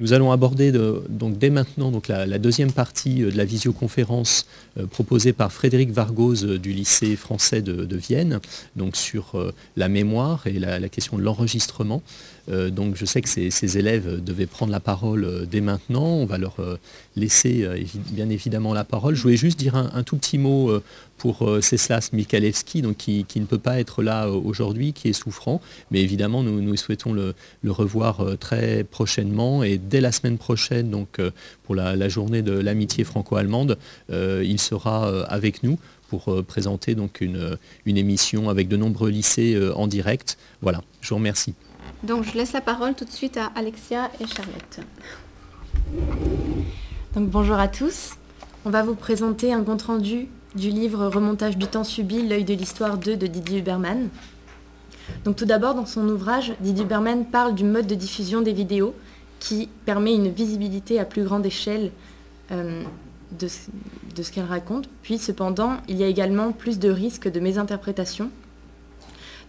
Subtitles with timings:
[0.00, 4.46] Nous allons aborder donc dès maintenant donc la, deuxième partie euh, de la visioconférence
[4.78, 8.40] euh, proposée par Frédéric Vargose euh, du lycée français de, Vienne,
[8.76, 12.02] donc sur la mémoire et la question de l'enregistrement.
[12.48, 16.06] Donc je sais que ces, élèves devaient prendre la parole dès maintenant.
[16.06, 16.56] On va leur
[17.14, 17.68] laisser
[18.10, 19.14] bien évidemment la parole.
[19.14, 20.72] Je voulais juste dire un, tout petit mot
[21.20, 25.60] pour Ceslas Mikalewski, donc qui, ne peut pas être là aujourd'hui, qui est souffrant.
[25.90, 27.34] Mais évidemment, nous, souhaitons le,
[27.68, 29.62] revoir très prochainement.
[29.62, 31.20] Et dès la semaine prochaine, donc
[31.64, 33.76] pour la, journée de l'amitié franco-allemande,
[34.10, 39.86] il sera avec nous pour présenter donc une, une, émission avec de nombreux lycées en
[39.88, 40.38] direct.
[40.62, 41.54] Voilà, je vous remercie.
[42.02, 44.80] Donc je laisse la parole tout de suite à Alexia et Charlotte.
[47.14, 48.12] Donc bonjour à tous.
[48.64, 52.98] On va vous présenter un compte-rendu du livre Remontage du temps subi, l'œil de l'histoire
[52.98, 54.08] 2 de Didier Huberman.
[55.24, 58.94] Donc tout d'abord, dans son ouvrage, Didier Huberman parle du mode de diffusion des vidéos
[59.38, 61.92] qui permet une visibilité à plus grande échelle
[62.52, 62.82] euh,
[63.38, 64.88] de, ce qu'elle raconte.
[65.02, 68.30] Puis cependant, il y a également plus de risques de mésinterprétation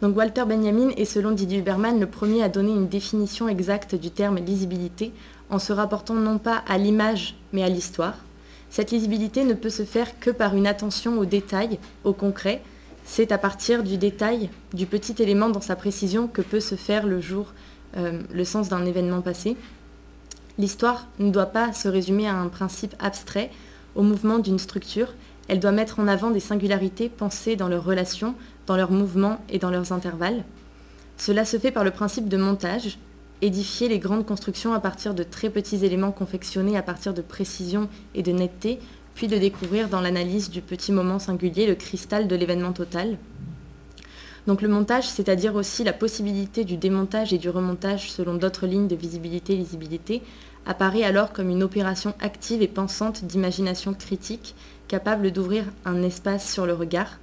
[0.02, 4.10] donc Walter Benjamin est selon Didier Huberman le premier à donner une définition exacte du
[4.10, 5.14] terme lisibilité
[5.52, 8.16] en se rapportant non pas à l'image mais à l'histoire.
[8.72, 12.62] Cette lisibilité ne peut se faire que par une attention aux détails, au concret.
[13.04, 17.06] C'est à partir du détail, du petit élément dans sa précision que peut se faire
[17.06, 17.54] le jour,
[17.98, 19.58] euh, le sens d'un événement passé.
[20.58, 23.52] L'histoire ne doit pas se résumer à un principe abstrait,
[23.96, 25.14] au mouvement d'une structure.
[25.50, 28.36] Elle doit mettre en avant des singularités pensées dans leurs relations,
[28.68, 30.46] dans leurs mouvements et dans leurs intervalles.
[31.18, 32.98] Cela se fait par le principe de montage,
[33.42, 37.90] édifier les grandes constructions à partir de très petits éléments confectionnés à partir de précision
[38.16, 38.80] et de netteté,
[39.16, 43.18] puis de découvrir dans l'analyse du petit moment singulier le cristal de l'événement total.
[44.48, 48.88] Donc le montage, c'est-à-dire aussi la possibilité du démontage et du remontage selon d'autres lignes
[48.88, 50.22] de visibilité-lisibilité,
[50.66, 54.56] apparaît alors comme une opération active et pensante d'imagination critique,
[54.88, 57.20] capable d'ouvrir un espace sur le regard,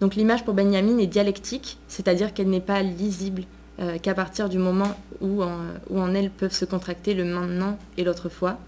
[0.00, 3.44] donc l'image pour Benjamin est dialectique, c'est-à-dire qu'elle n'est pas lisible
[3.80, 8.58] euh, qu'à partir du moment où en, elle peuvent se contracter le maintenant et l'autrefois.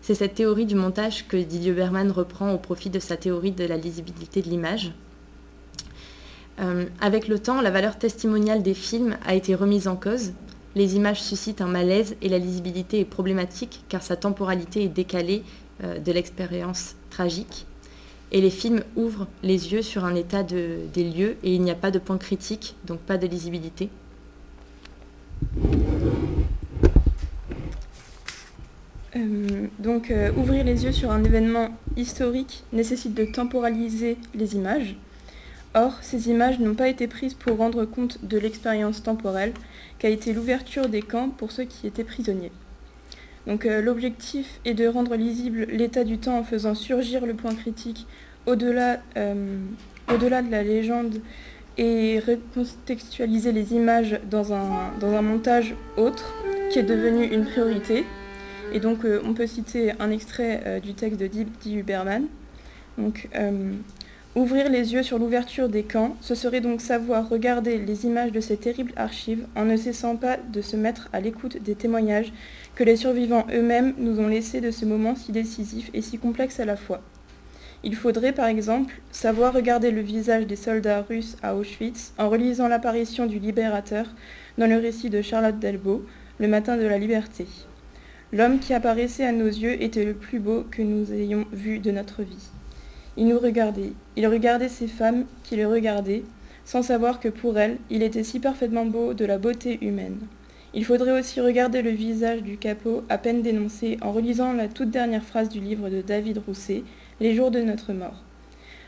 [0.00, 3.64] C'est cette théorie du montage que Didier Berman reprend au profit de sa théorie de
[3.64, 4.92] la lisibilité de l'image.
[6.60, 10.32] Euh, avec le temps, la valeur testimoniale des films a été remise en cause.
[10.74, 15.42] Les images suscitent un malaise et la lisibilité est problématique car sa temporalité est décalée
[15.84, 17.66] euh, de l'expérience tragique
[18.32, 21.76] et les films ouvrent les yeux sur un état des lieux et il n'y a
[21.76, 23.90] pas de point critique, donc pas de lisibilité.
[29.14, 34.96] Euh, donc euh, ouvrir les yeux sur un événement historique nécessite de temporaliser les images.
[35.74, 39.52] Or, ces images n'ont pas été prises pour rendre compte de l'expérience temporelle
[39.98, 42.52] qu'a été l'ouverture des camps pour ceux qui étaient prisonniers.
[43.46, 47.54] Donc euh, l'objectif est de rendre lisible l'état du temps en faisant surgir le point
[47.54, 48.06] critique
[48.46, 49.00] au-delà
[50.12, 51.20] au-delà de la légende
[51.78, 56.34] et recontextualiser les images dans un, montage autre
[56.70, 58.04] qui est devenu une priorité.
[58.72, 62.26] Et donc euh, on peut citer un extrait du texte de Dee Huberman.
[62.98, 63.28] Donc
[64.34, 68.40] Ouvrir les yeux sur l'ouverture des camps, ce serait donc savoir regarder les images de
[68.40, 72.32] ces terribles archives en ne cessant pas de se mettre à l'écoute des témoignages
[72.74, 76.60] que les survivants eux-mêmes nous ont laissés de ce moment si décisif et si complexe
[76.60, 77.02] à la fois.
[77.84, 82.68] Il faudrait par exemple savoir regarder le visage des soldats russes à Auschwitz en relisant
[82.68, 84.06] l'apparition du libérateur
[84.56, 86.04] dans le récit de Charlotte Delbo,
[86.38, 87.46] Le matin de la liberté.
[88.32, 91.90] L'homme qui apparaissait à nos yeux était le plus beau que nous ayons vu de
[91.90, 92.48] notre vie.
[93.16, 96.22] Il nous regardait, il regardait ces femmes qui le regardaient,
[96.64, 100.18] sans savoir que pour elles, il était si parfaitement beau de la beauté humaine.
[100.72, 104.90] Il faudrait aussi regarder le visage du capot à peine dénoncé en relisant la toute
[104.90, 106.84] dernière phrase du livre de David Rousset,
[107.20, 108.22] Les jours de notre mort.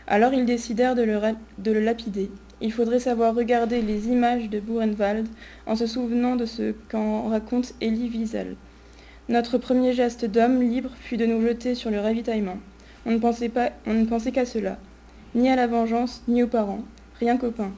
[0.06, 1.20] Alors ils décidèrent de le,
[1.58, 2.30] de le lapider.
[2.60, 5.26] Il faudrait savoir regarder les images de Buchenwald
[5.66, 8.56] en se souvenant de ce qu'en raconte Elie Wiesel.
[9.28, 12.58] Notre premier geste d'homme libre fut de nous jeter sur le ravitaillement.
[13.06, 14.78] On ne pensait, pas, on ne pensait qu'à cela,
[15.34, 16.84] ni à la vengeance, ni aux parents,
[17.20, 17.72] rien qu'au pain,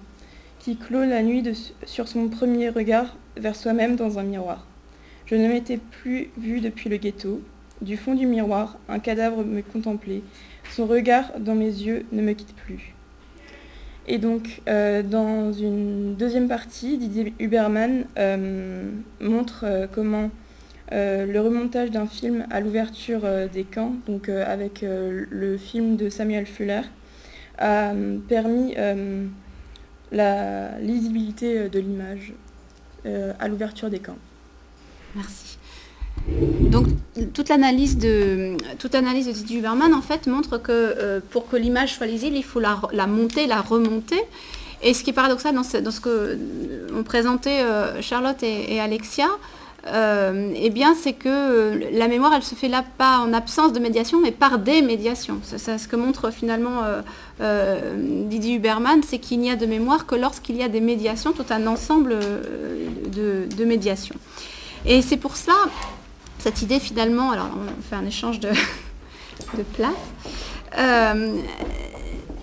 [0.59, 1.43] qui clôt la nuit
[1.85, 4.67] sur son premier regard vers soi-même dans un miroir.
[5.27, 7.41] Je ne m'étais plus vu depuis le ghetto.
[7.83, 10.23] Du fond du miroir, un cadavre me contemplait.
[10.71, 12.95] Son regard dans mes yeux ne me quitte plus.
[14.09, 18.89] Et donc, euh, dans une deuxième partie, Didier Huberman euh,
[19.21, 20.31] montre euh, comment
[20.93, 26.83] le remontage d'un film à l'ouverture des camps, donc avec le film de Samuel Fuller,
[27.59, 27.93] a
[28.29, 28.77] permis
[30.13, 32.35] la lisibilité de l'image
[33.05, 34.19] à l'ouverture des camps.
[35.17, 35.59] Merci.
[36.61, 36.87] Donc
[37.33, 41.95] toute l'analyse de toute de Didier Huberman en fait montre que euh, pour que l'image
[41.95, 44.21] soit lisible, il faut la, monter, la remonter.
[44.83, 46.39] Et ce qui est paradoxal dans ce, que
[46.95, 47.63] ont présenté
[48.03, 49.27] Charlotte et Alexia,
[49.89, 53.73] euh, eh bien, c'est que euh, la mémoire, elle se fait là pas en absence
[53.73, 55.39] de médiation, mais par des médiations.
[55.45, 56.83] C'est ce que montre finalement
[57.41, 61.33] euh, Didier Huberman, c'est qu'il n'y a de mémoire que lorsqu'il y a des médiations,
[61.33, 62.17] tout un ensemble
[63.13, 64.17] de, médiations.
[64.85, 65.55] Et c'est pour cela,
[66.47, 68.51] cette idée finalement, alors on fait un échange de,
[69.75, 69.91] place.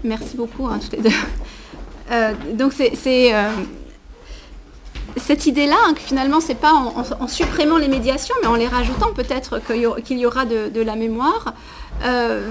[0.04, 2.54] merci beaucoup, hein, toutes les deux.
[2.58, 3.34] donc c'est
[5.16, 9.14] cette idée-là, hein, que finalement, c'est pas en, supprimant les médiations, mais en les rajoutant
[9.14, 11.54] peut-être qu'il y, aura de, la mémoire,
[12.04, 12.50] euh,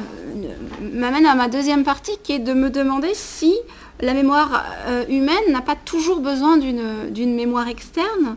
[0.80, 3.54] m'amène à ma deuxième partie, qui est de me demander si
[4.00, 8.36] la mémoire euh, humaine n'a pas toujours besoin d'une mémoire externe,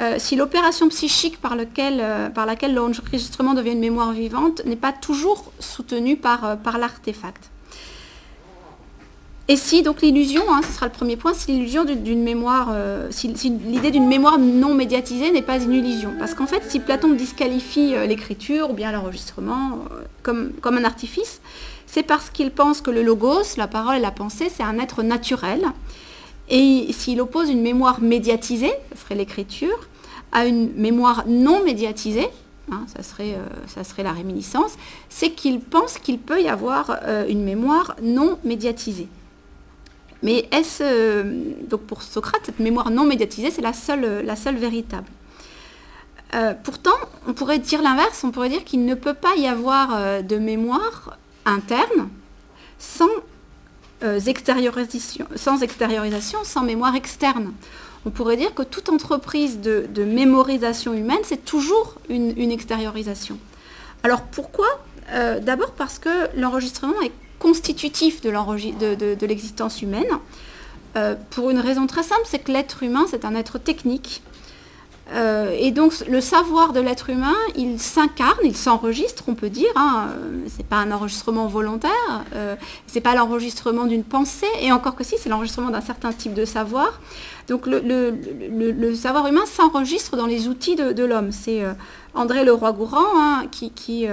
[0.00, 1.56] euh, si l'opération psychique par,
[2.34, 7.50] par laquelle l'enregistrement devient une mémoire vivante n'est pas toujours soutenue par, par l'artefact.
[9.46, 13.08] Et si donc l'illusion, hein, ce sera le premier point, si l'illusion d'une mémoire, euh,
[13.10, 16.14] si, l'idée d'une mémoire non médiatisée n'est pas une illusion.
[16.18, 20.84] Parce qu'en fait, si Platon disqualifie euh, l'écriture ou bien l'enregistrement euh, comme, comme un
[20.84, 21.42] artifice,
[21.86, 25.02] c'est parce qu'il pense que le logos, la parole et la pensée, c'est un être
[25.02, 25.66] naturel.
[26.48, 29.88] Et s'il oppose une mémoire médiatisée, ce serait l'écriture,
[30.32, 32.28] à une mémoire non médiatisée,
[32.70, 34.72] hein, ça, serait, ça serait la réminiscence,
[35.08, 36.98] c'est qu'il pense qu'il peut y avoir
[37.28, 39.08] une mémoire non médiatisée.
[40.24, 41.22] Mais est-ce, euh,
[41.68, 45.06] donc pour Socrate, cette mémoire non médiatisée, c'est la seule, la seule véritable.
[46.34, 46.96] Euh, pourtant,
[47.28, 50.38] on pourrait dire l'inverse, on pourrait dire qu'il ne peut pas y avoir euh, de
[50.38, 52.08] mémoire interne
[52.78, 53.10] sans,
[54.26, 57.52] extériorisation, sans extériorisation, sans mémoire externe.
[58.06, 63.38] On pourrait dire que toute entreprise de, mémorisation humaine, c'est toujours une, extériorisation.
[64.02, 64.66] Alors pourquoi
[65.40, 70.06] D'abord parce que l'enregistrement est constitutif de l'existence humaine.
[70.96, 74.22] Euh, pour une raison très simple, c'est que l'être humain, c'est un être technique.
[75.12, 79.70] Euh, et donc le savoir de l'être humain, il s'incarne, il s'enregistre, on peut dire.
[79.76, 82.24] Hein, euh, c'est pas un enregistrement volontaire,
[82.86, 86.44] c'est pas l'enregistrement d'une pensée, et encore que si, c'est l'enregistrement d'un certain type de
[86.44, 87.00] savoir.
[87.48, 91.32] Donc le, savoir humain s'enregistre dans les outils de, l'homme.
[91.32, 91.62] C'est
[92.14, 94.08] André Leroy-Gourand hein, qui,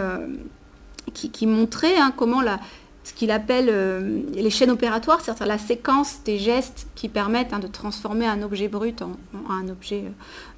[1.46, 2.60] montrait hein, comment la,
[3.04, 7.60] ce qu'il appelle euh, les chaînes opératoires, c'est-à-dire la séquence des gestes qui permettent hein,
[7.60, 9.14] de transformer un objet brut en,
[9.50, 10.04] un objet,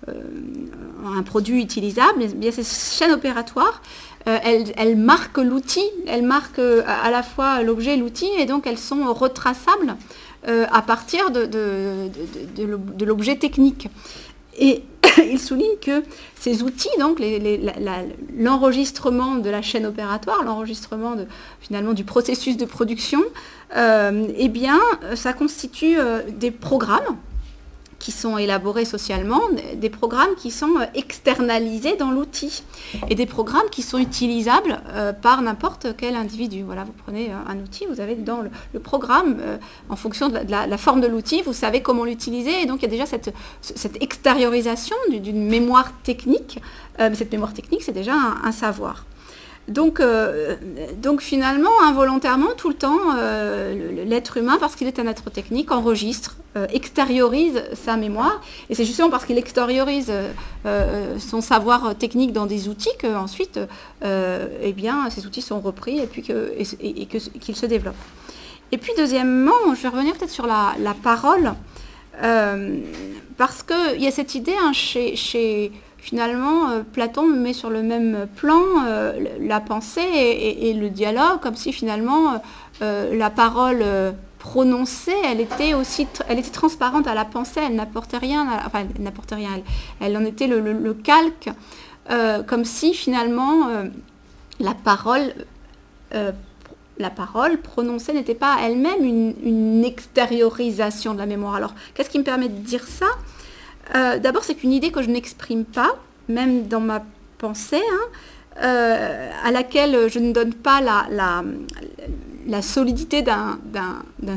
[0.10, 0.14] euh,
[1.06, 2.28] un produit utilisable.
[2.36, 3.82] Bien, ces chaînes opératoires,
[4.28, 8.78] euh, elles, marquent l'outil, elles marquent à la fois l'objet et l'outil, et donc elles
[8.78, 9.96] sont retraçables
[10.46, 13.88] à partir de l'objet technique.
[14.60, 14.84] Et
[15.32, 16.04] il souligne que
[16.40, 17.22] ces outils, donc
[18.38, 21.16] l'enregistrement de la chaîne opératoire, l'enregistrement
[21.62, 23.22] finalement du processus de production,
[23.76, 24.52] euh, eh
[25.16, 27.18] ça constitue euh, des programmes
[28.04, 29.40] qui sont élaborés socialement,
[29.76, 32.64] des programmes qui sont euh, externalisés dans l'outil
[33.10, 36.64] et des programmes qui sont utilisables euh, par n'importe quel individu.
[36.64, 39.38] Voilà, vous prenez euh, un outil, vous avez dans le, programme,
[39.88, 42.88] en fonction de la, forme de l'outil, vous savez comment l'utiliser et donc il y
[42.88, 43.32] a déjà cette,
[44.02, 46.60] extériorisation d'une mémoire technique.
[47.00, 49.06] cette mémoire technique, c'est déjà un savoir.
[49.70, 50.58] Donc, euh,
[50.98, 55.72] donc finalement, involontairement, tout le temps, euh, l'être humain, parce qu'il est un être technique,
[55.72, 58.42] enregistre, euh, extériorise sa mémoire.
[58.70, 60.12] Et c'est justement parce qu'il extériorise
[61.18, 63.60] son savoir technique dans des outils qu'ensuite,
[64.04, 67.96] eh bien, ces outils sont repris et puis qu'ils se développent.
[68.72, 71.54] Et puis deuxièmement, je vais revenir peut-être sur la, parole,
[73.38, 75.72] parce qu'il y a cette idée hein, chez
[76.04, 81.56] finalement, euh, Platon met sur le même plan euh, la pensée et, le dialogue, comme
[81.56, 82.42] si finalement
[82.82, 83.86] euh, la parole
[84.38, 89.02] prononcée, elle était aussi, elle était transparente à la pensée, elle n'apportait rien, enfin, elle
[89.02, 89.62] n'apportait rien,
[90.02, 91.50] elle, en était le, calque,
[92.48, 93.70] comme si finalement
[94.60, 95.34] la parole
[97.00, 101.56] la parole prononcée n'était pas elle-même une, une, extériorisation de la mémoire.
[101.56, 103.08] Alors, qu'est-ce qui me permet de dire ça?
[103.96, 105.96] Euh, d'abord, c'est une idée que je n'exprime pas,
[106.30, 107.04] même dans ma
[107.38, 108.08] pensée, hein,
[108.64, 113.58] euh, à laquelle je ne donne pas la, solidité d'un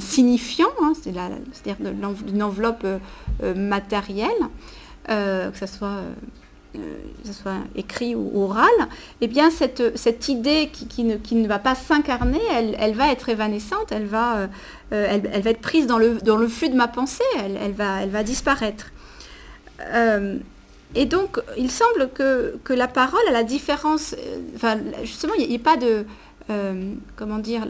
[0.00, 4.30] signifiant, hein, c'est-à-dire d'une enveloppe euh, matérielle,
[5.06, 6.02] que ce soit
[7.76, 8.68] écrit ou oral,
[9.20, 14.48] eh bien cette, idée qui, ne, va pas s'incarner, elle, va être évanescente, elle va,
[14.90, 18.90] être prise dans le, flux de ma pensée, elle va disparaître.
[19.80, 20.38] Euh,
[20.94, 24.14] et donc, il semble que, la parole, à la différence,
[24.54, 26.06] enfin, justement, il n'y a, pas de,
[27.16, 27.66] comment dire,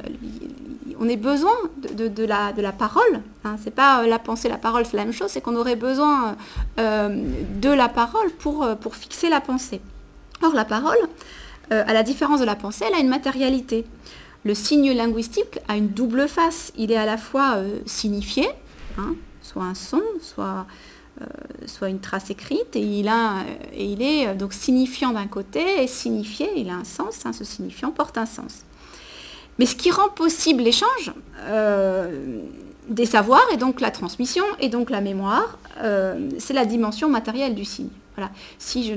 [1.00, 3.22] on a besoin de, la, de la, parole.
[3.44, 3.56] Hein.
[3.62, 6.36] C'est pas la pensée, la parole, c'est la même chose, c'est qu'on aurait besoin
[6.78, 9.80] de la parole pour, pour fixer la pensée.
[10.42, 10.98] Or, la parole,
[11.70, 13.86] à la différence de la pensée, elle a une matérialité.
[14.44, 16.70] Le signe linguistique a une double face.
[16.76, 18.46] Il est à la fois signifié,
[18.98, 20.62] hein, soit un son, soit euh,
[21.66, 23.10] soit une trace écrite, et il,
[23.76, 27.44] il est euh, donc signifiant d'un côté, et signifié, il a un sens, hein, ce
[27.44, 28.64] signifiant porte un sens.
[29.58, 31.12] Mais ce qui rend possible l'échange
[31.44, 32.40] euh,
[32.88, 35.58] des savoirs, et donc la transmission, et donc la mémoire,
[36.38, 37.88] c'est la dimension matérielle du signe.
[38.16, 38.30] Voilà.
[38.58, 38.94] Si,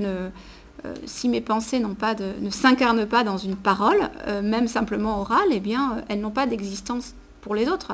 [1.27, 3.97] mes pensées pas ne s'incarnent pas dans une parole,
[4.43, 7.91] même simplement orale, eh bien, elles n'ont pas d'existence pour les autres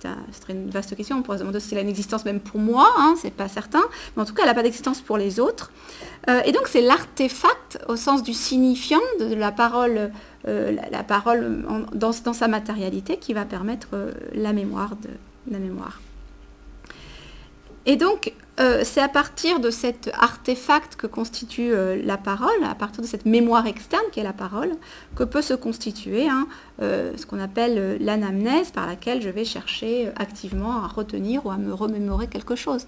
[0.00, 1.18] c'est une vaste question.
[1.18, 3.48] On pourrait se demander si elle a une existence même pour moi, hein, c'est pas
[3.48, 3.82] certain.
[4.16, 5.72] Mais en tout cas, elle n'a pas d'existence pour les autres.
[6.28, 10.10] Euh, et donc, c'est l'artefact au sens du signifiant de la parole,
[10.48, 15.10] euh, la, parole dans, sa matérialité qui va permettre euh, la mémoire de
[15.50, 16.00] la mémoire.
[17.86, 22.74] Et donc, euh, c'est à partir de cet artefact que constitue euh, la parole, à
[22.74, 24.72] partir de cette mémoire externe qui est la parole,
[25.14, 26.46] que peut se constituer hein,
[26.80, 31.58] euh, ce qu'on appelle l'anamnèse par laquelle je vais chercher activement à retenir ou à
[31.58, 32.86] me remémorer quelque chose.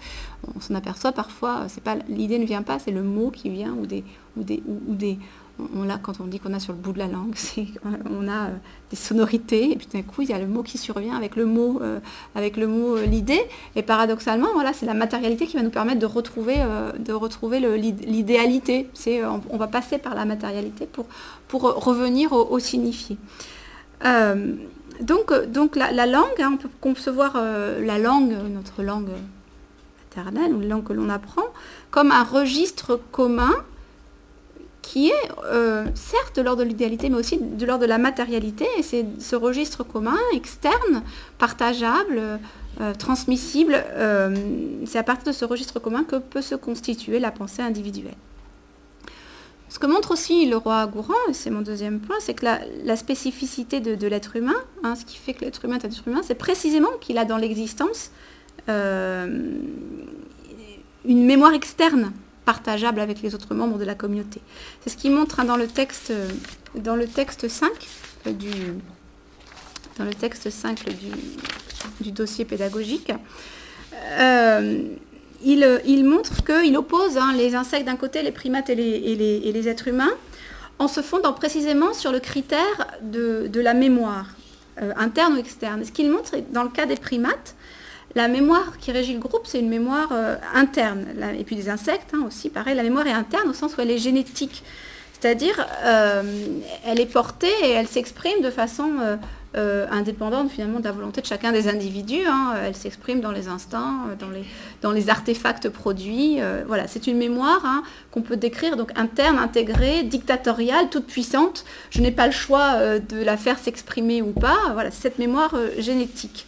[0.55, 1.67] On s'en aperçoit parfois,
[2.09, 4.05] l'idée ne vient pas, c'est le mot qui vient ou des,
[4.39, 5.19] ou des, ou des,
[5.59, 7.35] on quand on dit qu'on a sur le bout de la langue,
[8.11, 8.57] on a euh,
[8.91, 11.47] des sonorités, et puis d'un coup, il y a le mot qui survient avec le
[11.47, 11.99] mot, euh,
[12.35, 13.43] avec le mot euh, l'idée.
[13.77, 16.57] Et paradoxalement, voilà, c'est la matérialité qui va nous permettre de retrouver,
[16.99, 18.89] de retrouver l'idéalité.
[18.95, 21.07] C'est, on, va passer par la matérialité pour,
[21.49, 23.17] pour revenir au, signifié.
[25.01, 29.11] donc, donc la, langue, hein, on peut concevoir la langue, notre langue
[30.05, 31.45] maternelle, ou la langue que l'on apprend,
[31.91, 33.55] comme un registre commun
[34.83, 38.67] qui est euh, certes de l'ordre de l'idéalité, mais aussi de l'ordre de la matérialité.
[38.79, 41.03] Et c'est ce registre commun, externe,
[41.39, 42.41] partageable,
[42.81, 44.35] euh, transmissible, euh,
[44.87, 48.15] c'est à partir de ce registre commun que peut se constituer la pensée individuelle.
[49.69, 52.97] Ce que montre aussi le roi Gourand, et c'est mon deuxième point, c'est que la,
[52.97, 56.23] spécificité de, l'être humain, hein, ce qui fait que l'être humain est un être humain,
[56.25, 58.11] c'est précisément qu'il a dans l'existence
[58.69, 59.65] une
[61.05, 62.13] mémoire externe
[62.49, 64.41] partageable avec les autres membres de la communauté.
[64.81, 66.15] C'est ce qu'il montre hein, dans, le texte,
[66.75, 67.71] dans le texte 5
[68.27, 68.51] euh, du,
[69.99, 70.87] dans le texte 5
[72.01, 73.13] du, dossier pédagogique.
[74.19, 74.83] Euh,
[75.45, 80.15] il, montre qu'il oppose hein, les insectes d'un côté, les primates et les, êtres humains,
[80.79, 84.29] en se fondant précisément sur le critère de, la mémoire,
[84.81, 85.85] euh, interne ou externe.
[85.85, 87.57] Ce qu'il montre, dans le cas des primates,
[88.15, 91.07] la mémoire qui régit le groupe, c'est une mémoire euh, interne.
[91.39, 93.91] et puis des insectes hein, aussi, pareil, la mémoire est interne au sens où elle
[93.91, 94.63] est génétique.
[95.13, 96.23] C'est-à-dire, euh,
[96.87, 99.19] elle est portée et elle s'exprime de façon
[99.57, 102.25] euh, indépendante finalement de la volonté de chacun des individus.
[102.25, 102.55] Hein.
[102.65, 104.17] Elle s'exprime dans les instincts,
[104.81, 106.39] dans les, artefacts produits.
[106.69, 111.65] voilà, c'est une mémoire hein, qu'on peut décrire donc interne, intégrée, dictatoriale, toute puissante.
[111.91, 114.71] Je n'ai pas le choix de la faire s'exprimer ou pas.
[114.73, 116.48] Voilà, cette mémoire génétique.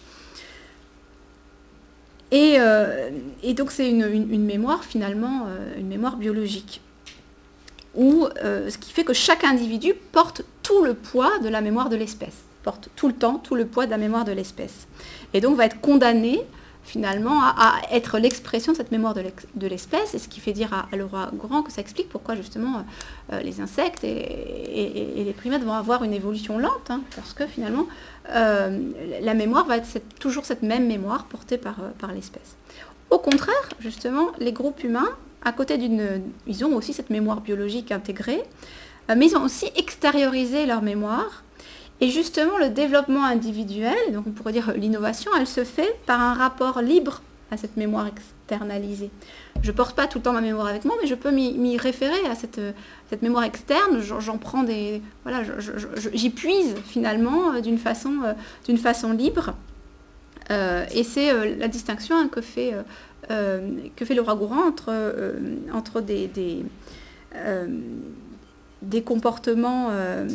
[2.33, 3.11] Euh,
[3.43, 6.81] et, donc c'est une, mémoire finalement, euh, une mémoire biologique.
[7.97, 11.89] Où, euh, ce qui fait que chaque individu porte tout le poids de la mémoire
[11.89, 14.87] de l'espèce, porte tout le temps tout le poids de la mémoire de l'espèce.
[15.35, 16.41] Et donc va être condamné
[16.83, 20.97] finalement à, être l'expression de cette mémoire de l'espèce, et ce qui fait dire à,
[20.97, 22.85] le roi Grand que ça explique pourquoi justement
[23.33, 27.87] euh, les insectes et, les primates vont avoir une évolution lente, hein, parce que finalement
[28.31, 28.79] euh,
[29.21, 32.57] la mémoire va être toujours cette même mémoire portée par, euh, par l'espèce.
[33.11, 35.09] Au contraire, justement, les groupes humains,
[35.43, 36.23] à côté d'une...
[36.47, 38.43] Ils ont aussi cette mémoire biologique intégrée,
[39.09, 41.43] mais ils ont aussi extériorisé leur mémoire
[42.01, 46.35] et justement, le développement individuel, donc on pourrait dire l'innovation, elle se fait par un
[46.35, 49.11] rapport libre à cette mémoire externalisée.
[49.63, 52.27] Je porte pas tout le temps ma mémoire avec moi, mais je peux m'y référer
[52.31, 52.61] à cette,
[53.11, 54.01] cette mémoire externe.
[54.01, 55.03] J'en prends des.
[55.25, 55.43] Voilà,
[56.15, 58.33] j'y puise finalement euh, d'une façon, euh,
[58.67, 59.55] d'une façon libre.
[60.51, 62.75] Euh, et c'est la distinction hein, que, fait,
[63.29, 64.93] que fait roi Gourand entre,
[65.73, 66.65] entre des, des
[68.83, 70.29] des comportements euh,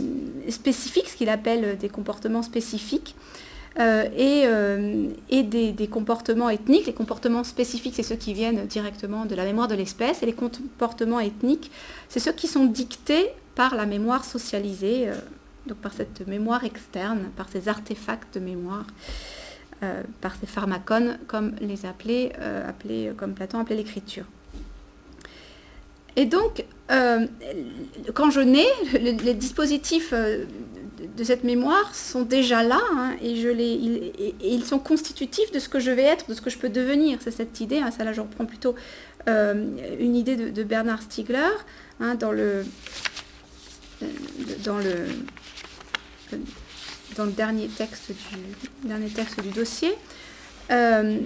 [0.50, 3.16] spécifiques, ce qu'il appelle des comportements spécifiques,
[3.78, 6.86] euh, et, euh, et des, comportements ethniques.
[6.86, 10.34] Les comportements spécifiques, c'est ceux qui viennent directement de la mémoire de l'espèce, et les
[10.34, 11.72] comportements ethniques,
[12.08, 15.10] c'est ceux qui sont dictés par la mémoire socialisée,
[15.66, 18.86] donc par cette mémoire externe, par ces artefacts de mémoire.
[20.22, 22.32] par ces pharmacones, comme les appelait,
[23.18, 24.26] comme Platon appelait l'écriture.
[26.16, 33.32] Et donc, quand je nais, les, dispositifs de cette mémoire sont déjà là hein, et,
[33.32, 37.18] ils, sont constitutifs de ce que je vais être, de ce que je peux devenir.
[37.22, 38.76] C'est cette idée, hein, ça là je reprends plutôt
[39.28, 41.50] une idée de, Bernard Stiegler
[42.00, 42.64] hein, dans le,
[47.36, 48.12] dernier texte
[49.42, 49.94] du, dossier.
[50.72, 51.20] Euh,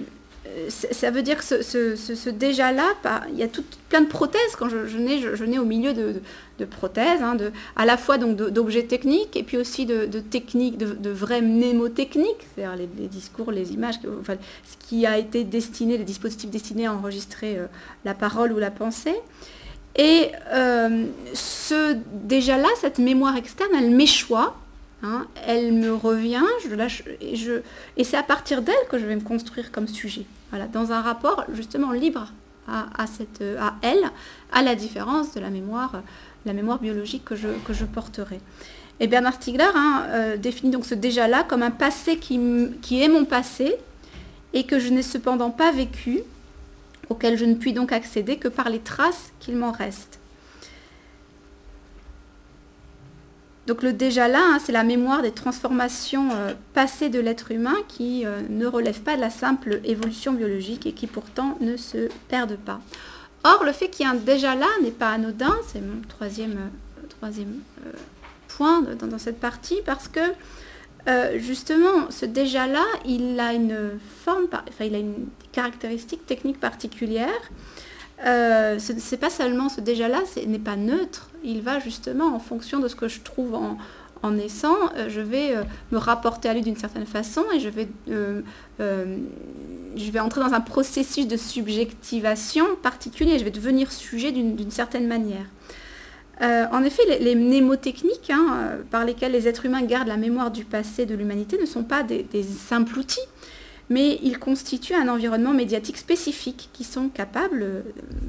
[0.68, 2.94] ça veut dire que ce, déjà-là,
[3.30, 3.48] il y a
[3.88, 4.56] plein de prothèses.
[4.58, 7.36] Quand je, nais, au milieu de, prothèses, hein,
[7.76, 13.08] à la fois d'objets techniques et puis aussi de, techniques, de, vraies mnémotechniques, c'est-à-dire les,
[13.08, 17.66] discours, les images, ce qui a été destiné, les dispositifs destinés à enregistrer euh,
[18.04, 19.16] la parole ou la pensée.
[19.96, 24.56] Et euh, ce déjà-là, cette mémoire externe, elle m'échoit
[25.02, 27.62] Hein, elle me revient, je
[27.96, 30.26] et, c'est à partir d'elle que je vais me construire comme sujet.
[30.72, 32.32] Dans un rapport justement libre
[32.68, 33.06] à,
[33.82, 34.10] elle,
[34.52, 36.02] à la différence de la mémoire,
[36.80, 38.40] biologique que je, porterai.
[39.00, 43.24] Et Bernard Stiegler hein, euh, définit donc ce déjà-là comme un passé qui est mon
[43.24, 43.76] passé
[44.52, 46.20] et que je n'ai cependant pas vécu,
[47.08, 50.19] auquel je ne puis donc accéder que par les traces qu'il m'en reste.
[53.66, 57.76] Donc le déjà là, hein, c'est la mémoire des transformations euh, passées de l'être humain
[57.88, 62.08] qui euh, ne relèvent pas de la simple évolution biologique et qui pourtant ne se
[62.28, 62.80] perdent pas.
[63.44, 66.58] Or, le fait qu'il y ait un déjà là n'est pas anodin, c'est mon troisième,
[67.84, 67.92] euh,
[68.48, 70.20] point dans, cette partie, parce que
[71.38, 77.40] justement, ce déjà là, il a une forme, enfin, il a une caractéristique technique particulière.
[78.24, 82.38] Ce n'est pas seulement ce déjà là, ce n'est pas neutre, il va justement en
[82.38, 85.62] fonction de ce que je trouve en, naissant, euh, je vais euh,
[85.92, 88.42] me rapporter à lui d'une certaine façon et je vais, euh,
[88.78, 95.06] je vais entrer dans un processus de subjectivation particulier, je vais devenir sujet d'une certaine
[95.06, 95.46] manière.
[96.40, 101.06] en effet, les, mnémotechniques hein, par lesquelles les êtres humains gardent la mémoire du passé
[101.06, 103.26] de l'humanité ne sont pas des simples outils,
[103.90, 107.80] mais ils constituent un environnement médiatique spécifique qui sont capables euh,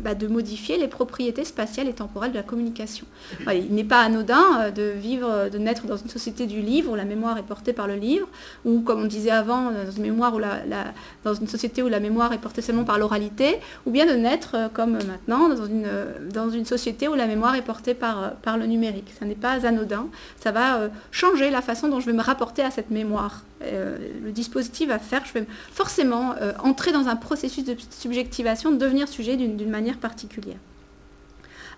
[0.04, 3.06] bah, de modifier les propriétés spatiales et temporelles de la communication.
[3.54, 6.96] il n'est pas anodin euh, de vivre, de naître dans une société du livre où
[6.96, 8.28] la mémoire est portée par le livre,
[8.66, 10.94] ou comme on disait avant, la,
[11.24, 14.56] dans une société où la mémoire est portée seulement par l'oralité, ou bien de naître
[14.56, 15.88] euh, comme maintenant dans une,
[16.34, 19.14] dans une société où la mémoire est portée par, par le numérique.
[19.20, 20.08] Ça n'est pas anodin,
[20.40, 23.44] ça va changer la façon dont je vais me rapporter à cette mémoire.
[23.62, 29.08] le dispositif va faire, je vais forcément euh, entrer dans un processus de subjectivation, devenir
[29.08, 30.58] sujet d'une manière particulière.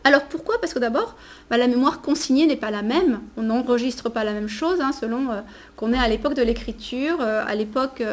[0.03, 0.59] Alors pourquoi?
[0.59, 1.15] Parce que d'abord,
[1.49, 3.21] bah, la mémoire consignée n'est pas la même.
[3.37, 5.41] On n'enregistre pas la même chose hein, selon euh,
[5.75, 8.03] qu'on est à l'époque de l'écriture, euh, à l'époque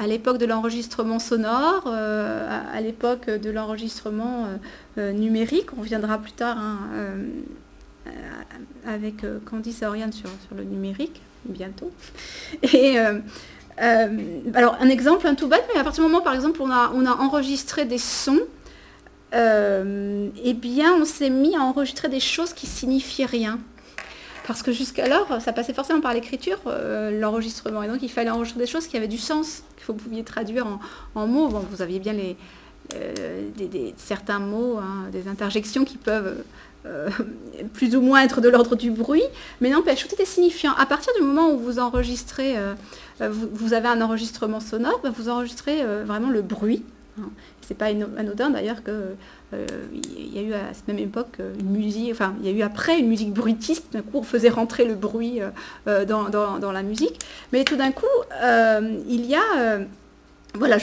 [0.00, 4.48] à l'époque de l'enregistrement sonore, à, l'époque de l'enregistrement
[4.96, 5.66] numérique.
[5.76, 6.78] On reviendra plus tard hein,
[8.86, 11.90] avec Candice sur, sur le numérique bientôt.
[12.62, 13.18] Et euh,
[13.82, 16.70] euh, alors un exemple un tout bête, mais à partir du moment par exemple on
[16.70, 18.40] a, on a enregistré des sons,
[19.34, 23.58] euh, eh bien on s'est mis à enregistrer des choses qui signifiaient rien.
[24.46, 27.82] Parce que jusqu'alors, ça passait forcément par l'écriture, l'enregistrement.
[27.82, 30.66] Et donc, il fallait enregistrer des choses qui avaient du sens, que vous pouviez traduire
[31.14, 31.48] en, mots.
[31.48, 32.36] Vous aviez bien les,
[33.56, 36.44] des, certains mots, hein, des interjections qui peuvent
[36.86, 37.08] euh,
[37.72, 39.22] plus ou moins être de l'ordre du bruit,
[39.60, 40.72] mais n'empêche, tout est signifiant.
[40.76, 42.74] À partir du moment où vous enregistrez, euh,
[43.22, 46.82] euh, vous, avez un enregistrement sonore, bah, vous enregistrez vraiment le bruit.
[47.18, 47.30] Hein.
[47.62, 49.14] C'est pas anodin d'ailleurs que
[50.18, 52.62] il y a eu à cette même époque une musique, enfin il y a eu
[52.62, 55.40] après une musique bruitiste, d'un coup on faisait rentrer le bruit
[55.86, 57.20] dans, la musique,
[57.52, 58.04] mais tout d'un coup
[59.08, 59.78] il y a
[60.56, 60.78] voilà,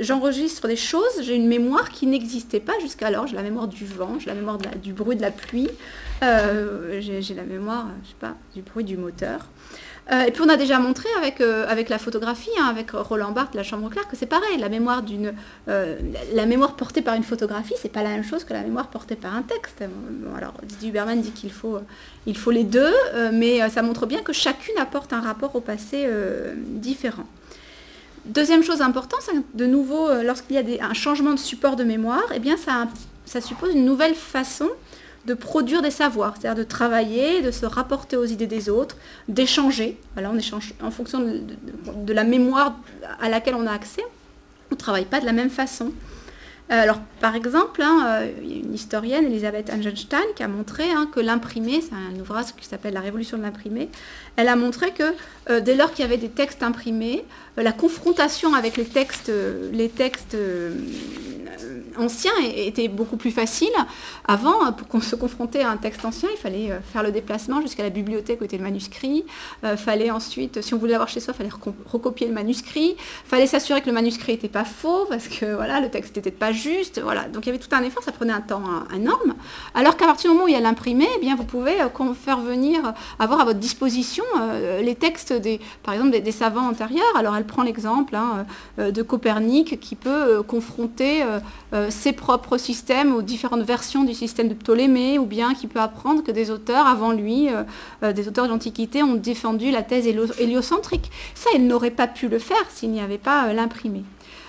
[0.00, 3.28] j'enregistre des choses, j'ai une mémoire qui n'existait pas jusqu'alors.
[3.28, 5.68] J'ai la mémoire du vent, j'ai la mémoire du bruit de la pluie,
[6.24, 9.46] euh, j'ai la mémoire, je sais pas, du bruit du moteur.
[10.10, 13.54] Euh, et puis on a déjà montré avec, euh, la photographie, hein, avec Roland Barthes,
[13.54, 14.58] la chambre claire, que c'est pareil.
[14.58, 15.32] La mémoire d'une,
[15.68, 19.14] la mémoire portée par une photographie, c'est pas la même chose que la mémoire portée
[19.14, 19.84] par un texte.
[20.36, 21.78] alors Didier Huberman dit qu'il faut,
[22.26, 22.92] il faut les deux,
[23.32, 26.08] mais ça montre bien que chacune apporte un rapport au passé
[26.56, 27.26] différent.
[28.24, 32.22] Deuxième chose importante, de nouveau, euh, lorsqu'il y a un changement de support de mémoire,
[32.32, 32.86] eh bien ça,
[33.40, 34.68] suppose une nouvelle façon
[35.26, 38.96] de produire des savoirs, c'est-à-dire de travailler, de se rapporter aux idées des autres,
[39.28, 39.98] d'échanger.
[40.14, 42.76] Voilà, on échange en fonction de, la mémoire
[43.20, 44.04] à laquelle on a accès.
[44.70, 45.92] On ne travaille pas de la même façon.
[46.68, 51.80] alors, par exemple, hein, a une historienne, Elisabeth Angenstein, qui a montré hein, que l'imprimé,
[51.80, 53.90] c'est un ouvrage qui s'appelle La Révolution de l'imprimé,
[54.36, 57.24] elle a montré que dès lors qu'il y avait des textes imprimés,
[57.56, 59.30] la confrontation avec les textes,
[59.72, 60.36] les textes
[61.98, 63.72] ancien était beaucoup plus facile.
[64.26, 67.60] Avant, pour qu'on se confrontait à un texte ancien, il fallait euh, faire le déplacement
[67.60, 69.24] jusqu'à la bibliothèque où était le manuscrit.
[69.64, 72.96] Euh, fallait ensuite, si on voulait l'avoir chez soi, il fallait recopier le manuscrit.
[72.96, 76.30] Il fallait s'assurer que le manuscrit n'était pas faux parce que voilà, le texte n'était
[76.30, 77.00] pas juste.
[77.00, 77.24] Voilà.
[77.24, 78.62] Donc il y avait tout un effort, ça prenait un temps
[78.94, 79.34] énorme.
[79.74, 82.40] Alors qu'à partir du moment où il y a l'imprimé, eh vous pouvez euh, faire
[82.40, 84.24] venir, avoir à votre disposition
[84.80, 87.04] les textes des, par exemple, des, savants antérieurs.
[87.42, 88.46] Elle prend l'exemple hein,
[88.78, 91.22] de Copernic qui peut confronter
[91.72, 95.80] euh, ses propres systèmes aux différentes versions du système de Ptolémée, ou bien qui peut
[95.80, 97.62] apprendre que des auteurs avant lui, euh,
[98.02, 101.10] euh, des auteurs de l'Antiquité, ont défendu la thèse héliocentrique.
[101.34, 104.04] Ça, il n'aurait pas pu le faire s'il n'y avait pas l'imprimé.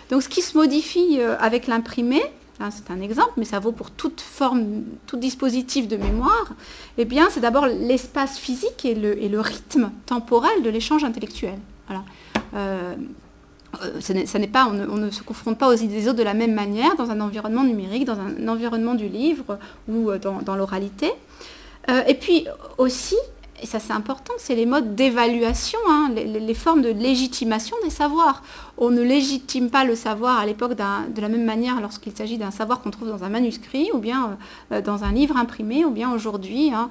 [0.09, 2.21] Donc ce qui se modifie avec l'imprimé,
[2.59, 6.53] hein, c'est un exemple, mais ça vaut pour toute forme, tout dispositif de mémoire,
[6.97, 11.57] eh bien, c'est d'abord l'espace physique et le, et le, rythme temporel de l'échange intellectuel.
[11.87, 12.03] Voilà.
[12.55, 16.95] Euh, n'est pas, on ne, se confronte pas aux idées autres de la même manière
[16.95, 21.11] dans un environnement numérique, dans un environnement du livre ou euh, dans, l'oralité.
[21.89, 22.45] Euh, et puis
[22.77, 23.17] aussi,
[23.61, 28.43] et ça c'est important, c'est les modes d'évaluation, hein, les, formes de légitimation des savoirs.
[28.77, 32.51] On ne légitime pas le savoir à l'époque de la même manière lorsqu'il s'agit d'un
[32.51, 34.37] savoir qu'on trouve dans un manuscrit ou bien
[34.83, 36.89] dans un livre imprimé ou bien aujourd'hui, hein,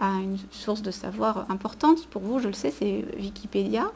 [0.00, 3.90] à une source de savoir importante pour vous, je le sais, c'est Wikipédia.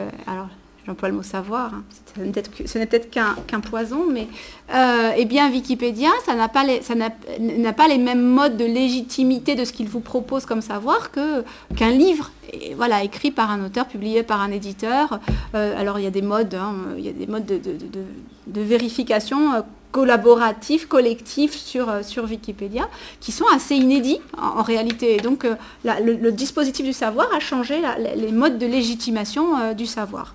[0.00, 0.48] Euh, alors,
[0.86, 1.84] j'emploie le mot savoir, hein.
[2.14, 4.28] ce n'est peut-être qu'un poison, mais
[4.74, 9.88] euh, eh bien Wikipédia, ça n'a pas, les, mêmes modes de légitimité de ce qu'il
[9.88, 12.30] vous propose comme savoir qu'un livre
[12.76, 15.20] voilà, écrit par un auteur, publié par un éditeur.
[15.54, 19.64] Euh, alors il y a des modes, hein, il y a des modes de, vérification
[19.94, 22.88] collaboratifs, collectifs sur, sur Wikipédia,
[23.20, 25.14] qui sont assez inédits en, réalité.
[25.14, 25.46] Et donc
[25.84, 27.80] le, dispositif du savoir a changé
[28.16, 30.34] les modes de légitimation du savoir.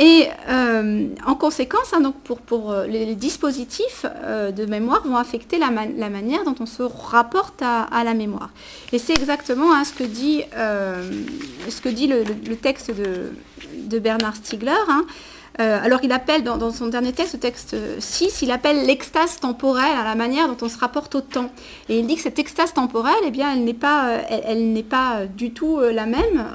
[0.00, 5.58] Et euh, en conséquence, hein, donc pour, euh, les, dispositifs euh, de mémoire vont affecter
[5.58, 8.50] la, manière dont on se rapporte à, la mémoire.
[8.92, 14.70] Et c'est exactement hein, ce que dit, ce que dit le, texte de, Bernard Stiegler.
[14.88, 15.04] Hein.
[15.60, 19.96] Euh, alors il appelle dans, son dernier texte, le texte 6, il appelle l'extase temporelle
[19.98, 21.50] à la manière dont on se rapporte au temps.
[21.88, 25.50] Et il dit que cette extase temporelle, eh bien, elle n'est pas, euh, pas du
[25.50, 26.46] tout euh, la même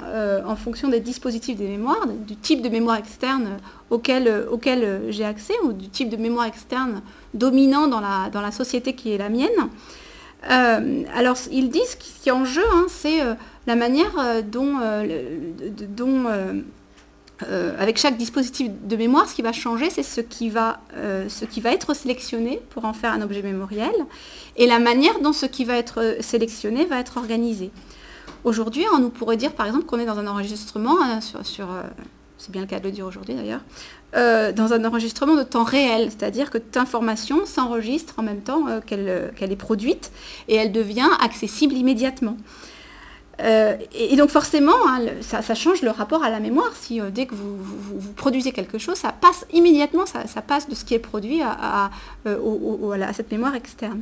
[0.45, 3.57] en fonction des dispositifs des mémoires, du type de mémoire externe
[3.89, 4.47] auquel,
[5.09, 7.01] j'ai accès, ou du type de mémoire externe
[7.33, 9.49] dominant dans la, société qui est la mienne.
[10.43, 13.19] alors ils disent ce qui est en jeu, hein, c'est
[13.67, 14.77] la manière dont
[17.49, 21.27] euh, avec chaque dispositif de mémoire, ce qui va changer, c'est ce, qui va, euh,
[21.29, 23.93] ce qui va être sélectionné pour en faire un objet mémoriel
[24.55, 27.71] et la manière dont ce qui va être euh, sélectionné va être organisé.
[28.43, 31.67] Aujourd'hui, on nous pourrait dire par exemple qu'on est dans un enregistrement, hein, sur,
[32.37, 33.61] c'est bien le cas de le dire aujourd'hui d'ailleurs,
[34.13, 39.31] dans un enregistrement de temps réel, c'est-à-dire que toute information s'enregistre en même temps qu'elle
[39.39, 40.11] est produite
[40.49, 42.37] et elle devient accessible immédiatement.
[43.43, 46.71] Euh, et, donc forcément, hein, ça, change le rapport à la mémoire.
[46.75, 50.85] Si euh, dès que vous, produisez quelque chose, ça passe immédiatement, ça, passe de ce
[50.85, 51.91] qui est produit à,
[52.25, 54.01] euh, cette mémoire externe.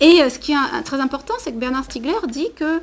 [0.00, 2.80] Et ce qui est très important, c'est que Bernard Stiegler dit que,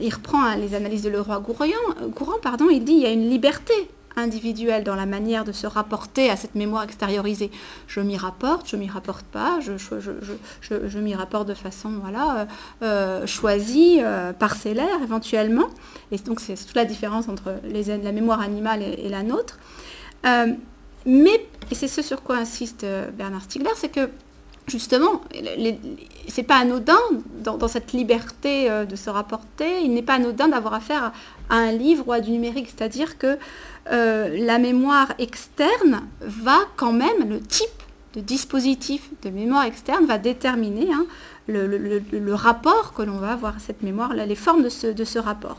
[0.00, 3.30] il reprend hein, les analyses de Leroy Gourand, pardon, il dit qu'il y a une
[3.30, 7.50] liberté individuel dans la manière de se rapporter à cette mémoire extériorisée.
[7.86, 12.44] Je m'y rapporte, je m'y rapporte pas, je, m'y rapporte de façon voilà, euh,
[12.82, 15.68] euh, choisie, euh, parcellaire éventuellement.
[16.10, 19.58] Et donc c'est toute la différence entre les, la mémoire animale et, la nôtre.
[20.24, 24.08] mais, et c'est ce sur quoi insiste Bernard Stiegler, c'est que
[24.66, 25.20] justement,
[26.28, 26.98] c'est pas anodin
[27.42, 31.12] dans, cette liberté de se rapporter, il n'est pas anodin d'avoir affaire
[31.50, 33.38] à, un livre ou à du numérique, c'est-à-dire que
[33.92, 37.68] euh, la mémoire externe va quand même, le type
[38.14, 41.06] de dispositif de mémoire externe va déterminer hein,
[41.46, 45.58] le, rapport que l'on va avoir à cette mémoire, les formes de ce, rapport.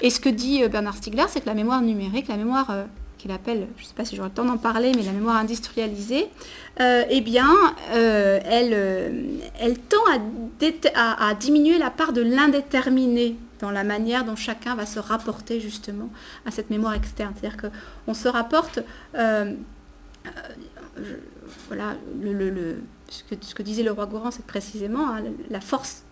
[0.00, 2.84] Et ce que dit euh, Bernard Stiegler, c'est que la mémoire numérique, la mémoire euh,
[3.18, 5.36] qu'il appelle, je ne sais pas si j'aurai le temps d'en parler, mais la mémoire
[5.36, 6.28] industrialisée,
[6.80, 7.50] eh bien,
[7.92, 10.04] elle, elle tend
[10.94, 16.10] à, diminuer la part de l'indéterminé dans la manière dont chacun va se rapporter justement
[16.46, 17.34] à cette mémoire externe.
[17.38, 17.70] C'est-à-dire
[18.04, 18.80] qu'on se rapporte,
[19.14, 19.54] euh,
[20.26, 21.16] euh,
[21.68, 21.96] voilà,
[23.08, 26.02] ce, que, disait le roi Gourand, c'est précisément hein, la force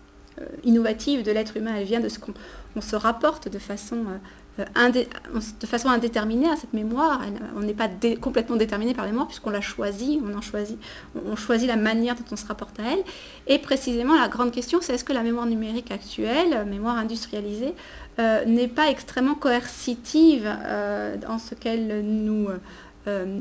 [0.41, 4.05] euh, innovative de l'être humain, elle vient de ce qu'on se rapporte de façon
[4.57, 7.21] de façon indéterminée à cette mémoire.
[7.55, 7.89] on n'est pas
[8.21, 10.79] complètement déterminé par la mémoire puisqu'on l'a choisit, on en choisit,
[11.25, 13.03] on choisit la manière dont on se rapporte à elle.
[13.47, 17.73] Et précisément, la grande question, c'est est-ce que la mémoire numérique actuelle, mémoire industrialisée,
[18.17, 20.47] n'est pas extrêmement coercitive
[21.27, 22.49] en ce qu'elle nous
[23.07, 23.39] euh,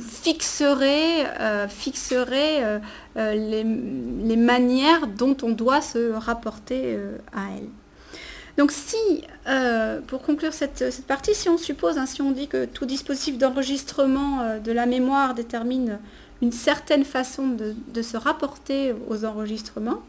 [0.00, 2.80] fixerait, euh, fixerait
[3.16, 6.98] euh, les, manières dont on doit se rapporter
[7.34, 7.68] à elle.
[8.60, 9.24] Donc si,
[10.06, 14.58] pour conclure cette, partie, si on suppose, hein, si on dit que tout dispositif d'enregistrement
[14.62, 15.98] de la mémoire détermine
[16.42, 20.02] une certaine façon de se rapporter aux enregistrements,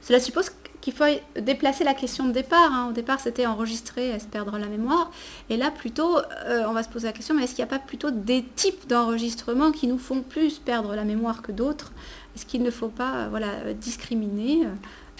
[0.00, 1.04] cela suppose qu'il faut
[1.38, 2.72] déplacer la question de départ.
[2.72, 2.88] Hein.
[2.90, 5.10] Au départ, c'était enregistrer, est-ce perdre la mémoire?
[5.50, 7.78] Et là, plutôt, euh, on va se poser la question, mais est-ce qu'il n'y a
[7.78, 11.92] pas plutôt des types d'enregistrement qui nous font plus perdre la mémoire que d'autres?
[12.34, 14.66] Est-ce qu'il ne faut pas euh, voilà, discriminer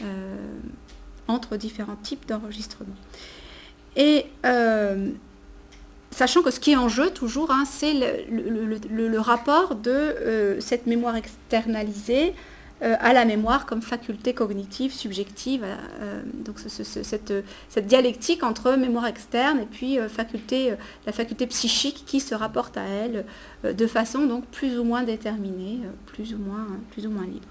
[0.03, 0.35] euh,
[1.31, 2.95] entre différents types d'enregistrement
[3.97, 4.27] Et
[6.11, 11.17] sachant que ce qui est en jeu toujours, hein, c'est le, rapport de cette mémoire
[11.17, 12.35] externalisée
[12.83, 15.63] euh, à la mémoire comme faculté cognitive, subjective.
[15.65, 22.21] Euh, donc cette, dialectique entre mémoire externe et puis euh, faculté, la faculté psychique qui
[22.21, 23.27] se rapporte à elle
[23.65, 27.49] de façon donc plus ou moins déterminée, plus ou moins, plus ou moins libre.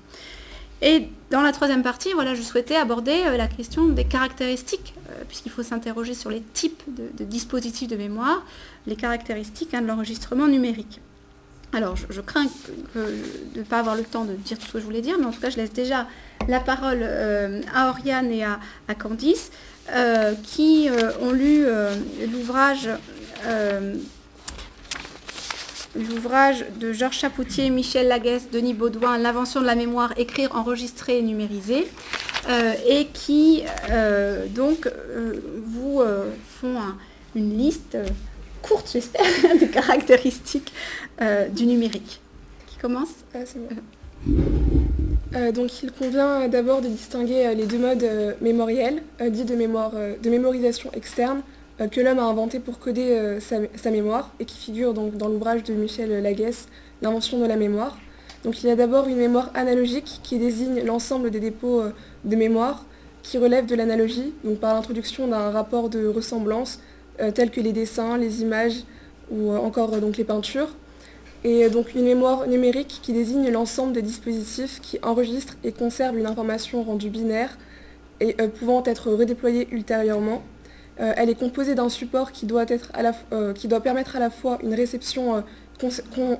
[0.81, 4.93] Et dans la troisième partie, voilà, je souhaitais aborder la question des caractéristiques,
[5.27, 8.45] puisqu'il faut s'interroger sur les types de, dispositifs de mémoire,
[8.87, 11.01] les caractéristiques hein, de l'enregistrement numérique.
[11.71, 12.45] Alors, je, crains
[12.95, 15.25] de ne pas avoir le temps de dire tout ce que je voulais dire, mais
[15.25, 16.07] en tout cas, je laisse déjà
[16.47, 18.59] la parole euh, à Oriane et à,
[18.97, 19.51] Candice,
[19.91, 21.65] euh, qui euh, ont lu
[22.31, 22.89] l'ouvrage
[25.95, 31.21] l'ouvrage de Georges Chapoutier, Michel Laguesse, Denis Baudouin, L'invention de la mémoire, écrire, enregistrer et
[31.21, 31.88] numériser,
[32.88, 33.63] et qui
[34.56, 34.89] donc
[35.65, 36.02] vous
[36.62, 36.78] font
[37.36, 37.97] une liste
[38.62, 39.25] courte, j'espère,
[39.60, 40.71] des caractéristiques
[41.21, 42.21] euh, du numérique.
[42.67, 43.10] Qui commence
[45.36, 48.06] euh, donc il convient d'abord de distinguer euh, les deux modes
[48.41, 51.41] mémoriels, dits de, de mémorisation externe,
[51.87, 56.21] que l'homme a inventé pour coder sa, mémoire et qui figure dans l'ouvrage de Michel
[56.21, 56.67] Laguesse,
[57.01, 57.97] L'invention de la mémoire.
[58.43, 61.81] Donc il y a d'abord une mémoire analogique qui désigne l'ensemble des dépôts
[62.25, 62.83] de mémoire
[63.23, 66.79] qui relèvent de l'analogie, donc par l'introduction d'un rapport de ressemblance
[67.21, 68.83] euh, tels que les dessins, les images
[69.29, 70.69] ou euh, encore euh, les peintures.
[71.43, 76.25] Et donc une mémoire numérique qui désigne l'ensemble des dispositifs qui enregistrent et conservent une
[76.25, 77.57] information rendue binaire
[78.19, 80.43] et pouvant être redéployée ultérieurement.
[80.99, 83.13] Elle est composée d'un support qui doit, être la,
[83.53, 85.43] qui doit permettre à la fois une réception,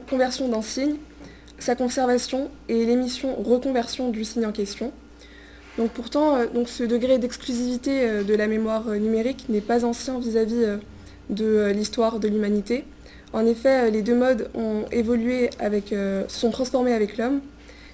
[0.10, 0.96] conversion d'un signe,
[1.60, 4.92] sa conservation et l'émission reconversion du signe en question.
[5.80, 9.86] Donc pourtant, euh, donc ce degré d'exclusivité euh, de la mémoire euh, numérique n'est pas
[9.86, 10.78] ancien vis-à-vis
[11.30, 12.86] de l'histoire de l'humanité.
[13.32, 17.42] En effet, les deux modes ont évolué avec, se sont transformés avec l'homme.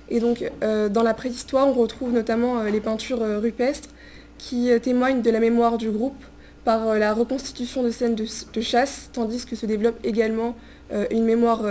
[0.07, 3.89] Et donc, dans la préhistoire, on retrouve notamment les peintures rupestres
[4.37, 6.23] qui témoignent de la mémoire du groupe
[6.65, 10.55] par la reconstitution de scènes de, chasse, tandis que se développe également
[11.11, 11.63] une mémoire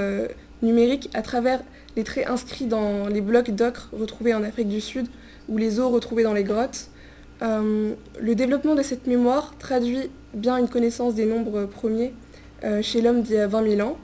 [0.62, 1.60] numérique à travers
[1.96, 5.06] les traits inscrits dans les blocs d'ocre retrouvés en Afrique du Sud
[5.48, 6.88] ou les os retrouvés dans les grottes.
[7.42, 12.14] Euh, le développement de cette mémoire traduit bien une connaissance des nombres premiers
[12.64, 13.98] euh, chez l'homme d'il y a 20 000 ans.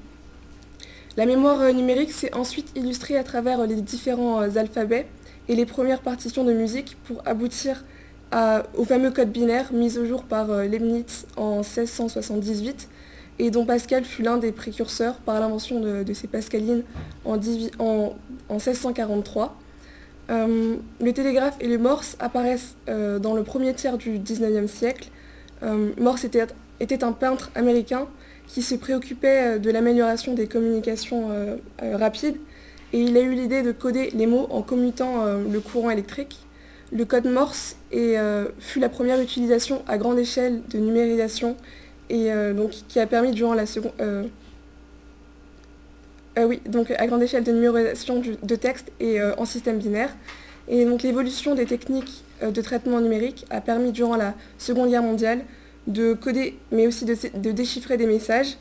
[1.17, 5.07] La mémoire euh, numérique s'est ensuite illustrée à travers les différents alphabets
[5.49, 7.85] et les premières partitions de musique pour aboutir
[8.33, 12.89] au fameux code binaire mis au jour par Leibniz en 1678
[13.41, 16.83] et dont Pascal fut l'un des précurseurs par l'invention de, ces pascalines
[17.25, 19.59] en 1643.
[20.29, 25.09] Euh, le télégraphe et le morse apparaissent euh, dans le premier tiers du 19e siècle.
[25.63, 28.07] Euh, morse était, un peintre américain
[28.47, 31.29] qui se préoccupait de l'amélioration des communications
[31.81, 32.37] rapides
[32.93, 36.41] et il a eu l'idée de coder les mots en commutant le courant électrique.
[36.93, 37.77] Le code Morse
[38.59, 41.57] fut la première utilisation à grande échelle de numérisation
[42.09, 43.93] et donc qui a permis durant la seconde
[46.39, 50.15] euh, oui, donc à grande échelle de numérisation de texte et euh, en système binaire.
[50.69, 55.03] Et donc l'évolution des techniques euh, de traitement numérique a permis durant la Seconde Guerre
[55.03, 55.41] mondiale
[55.87, 58.59] de coder, mais aussi de, déchiffrer des messages.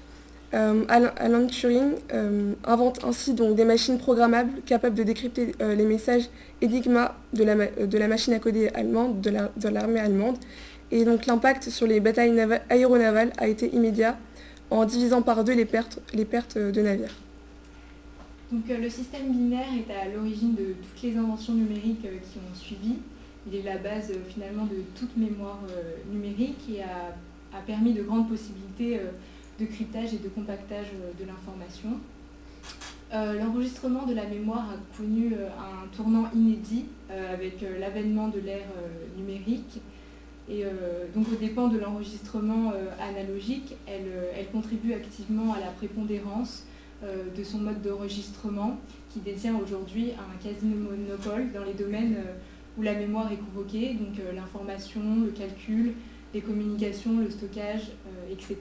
[0.51, 1.93] Alan, Turing
[2.65, 6.29] invente ainsi des machines programmables capables de décrypter les messages
[6.63, 10.37] Enigma de la, machine à coder allemande, de l'armée allemande.
[10.91, 12.35] Et donc l'impact sur les batailles
[12.69, 14.17] aéronavales a été immédiat
[14.71, 15.99] en divisant par deux les pertes
[16.57, 17.15] de navires.
[18.51, 22.39] Donc euh, le système binaire est à l'origine de toutes les inventions numériques euh, qui
[22.39, 22.95] ont suivi.
[23.47, 25.59] Il est la base euh, finalement de toute mémoire
[26.11, 28.99] numérique et a permis de grandes possibilités
[29.59, 30.87] de cryptage et de compactage
[31.19, 31.99] de l'information.
[33.11, 38.67] L'enregistrement de la mémoire a connu un tournant inédit avec l'avènement de l'ère
[39.17, 39.81] numérique.
[40.47, 40.63] Et
[41.15, 46.65] donc au dépend de l'enregistrement analogique, elle, contribue activement à la prépondérance
[47.03, 52.15] de son mode d'enregistrement qui détient aujourd'hui un quasi-monopole dans les domaines
[52.79, 55.93] où la mémoire est convoquée, donc euh, l'information, le calcul,
[56.33, 58.55] les communications, le stockage, euh, etc.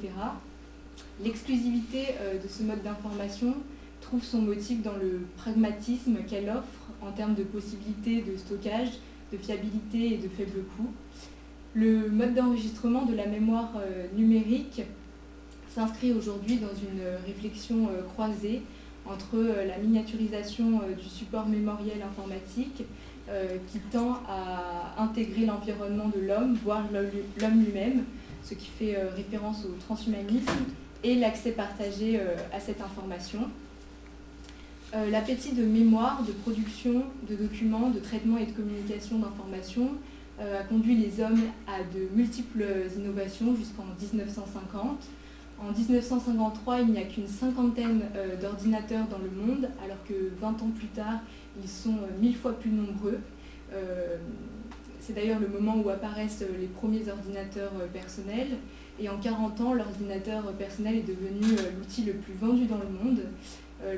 [1.22, 3.54] L'exclusivité euh, de ce mode d'information
[4.00, 8.90] trouve son motif dans le pragmatisme qu'elle offre en termes de possibilités de stockage,
[9.32, 10.90] de fiabilité et de faible coût.
[11.74, 13.72] Le mode d'enregistrement de la mémoire
[14.16, 14.82] numérique
[15.68, 18.62] s'inscrit aujourd'hui dans une réflexion croisée
[19.04, 22.84] entre la miniaturisation du support mémoriel informatique
[23.30, 28.04] euh, qui tend à intégrer l'environnement de l'homme, voire l'homme lui-même,
[28.42, 30.64] ce qui fait euh, référence au transhumanisme
[31.04, 33.48] et l'accès partagé euh, à cette information.
[35.10, 39.90] L'appétit de mémoire, de production de documents, de traitement et de communication d'informations
[40.40, 42.64] a conduit les hommes à de multiples
[42.96, 44.98] innovations jusqu'en 1950.
[45.60, 48.00] En 1953, il n'y a qu'une cinquantaine
[48.40, 51.20] d'ordinateurs dans le monde, alors que 20 ans plus tard,
[51.62, 53.18] ils sont euh, mille fois plus nombreux.
[53.72, 54.16] Euh,
[55.00, 58.58] c'est d'ailleurs le moment où apparaissent les premiers ordinateurs euh, personnels.
[59.00, 63.20] Et en 40 ans, l'ordinateur personnel est devenu l'outil le plus vendu dans le monde.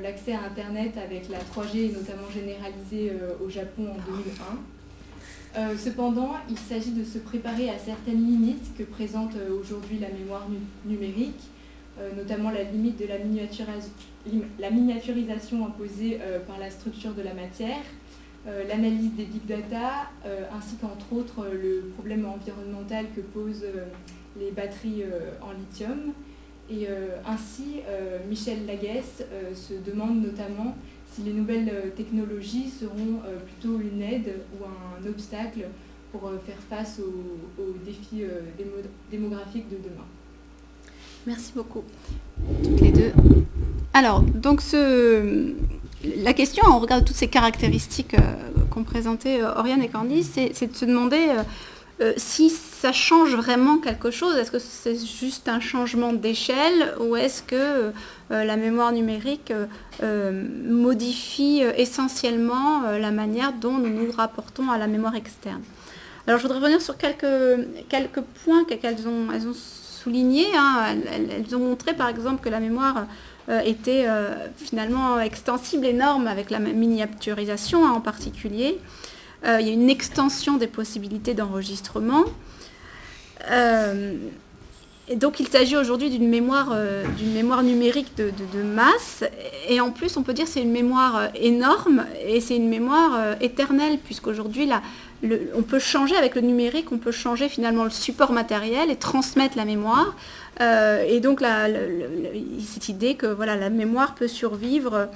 [0.03, 3.11] L'accès à Internet avec la 3G est notamment généralisé
[3.43, 3.97] au Japon en
[5.55, 5.75] 2001.
[5.75, 10.47] cependant, il s'agit de se préparer à certaines limites que présente aujourd'hui la mémoire
[10.85, 11.49] numérique,
[12.15, 17.81] notamment la limite de la miniaturisation imposée euh, par la structure de la matière,
[18.47, 23.65] euh, l'analyse des big data, euh, ainsi qu'entre autres le problème environnemental que posent
[24.39, 25.03] les batteries
[25.41, 26.13] en lithium.
[26.69, 26.87] Et
[27.25, 27.81] ainsi,
[28.29, 30.75] Michel Laguesse se demande notamment
[31.11, 35.65] si les nouvelles technologies seront plutôt une aide ou un obstacle
[36.13, 38.23] pour faire face aux, défis
[39.11, 40.05] démographiques de demain.
[41.27, 41.83] Merci beaucoup,
[42.63, 43.11] toutes les deux.
[43.93, 44.61] Alors, donc
[46.03, 50.71] la question, on regarde toutes ces caractéristiques euh, qu'ont présentées euh, Oriane et Candice, c'est
[50.71, 51.27] de se demander
[52.01, 54.35] euh, si ça change vraiment quelque chose.
[54.35, 57.91] Est-ce que c'est juste un changement d'échelle ou est-ce que
[58.31, 59.53] la mémoire numérique
[60.01, 65.61] modifie essentiellement la manière dont nous nous rapportons à la mémoire externe?
[66.25, 70.47] Alors, je voudrais revenir sur quelques, points qu'elles ont, soulignés.
[70.55, 70.95] Hein.
[71.11, 73.05] elles, ont montré, par exemple, que la mémoire
[73.49, 78.79] euh, était euh, finalement extensible, énorme, avec la miniaturisation hein, en particulier.
[79.45, 82.25] Euh, il y a une extension des possibilités d'enregistrement.
[85.09, 86.73] Et donc il s'agit aujourd'hui d'une mémoire,
[87.17, 89.23] d'une mémoire numérique de, masse.
[89.67, 93.35] Et en plus, on peut dire que c'est une mémoire énorme et c'est une mémoire
[93.41, 94.69] éternelle, puisqu'aujourd'hui,
[95.55, 99.57] on peut changer avec le numérique, on peut changer finalement le support matériel et transmettre
[99.57, 100.15] la mémoire.
[100.59, 101.41] Euh, et donc
[102.65, 105.07] cette idée que voilà, la mémoire peut survivre,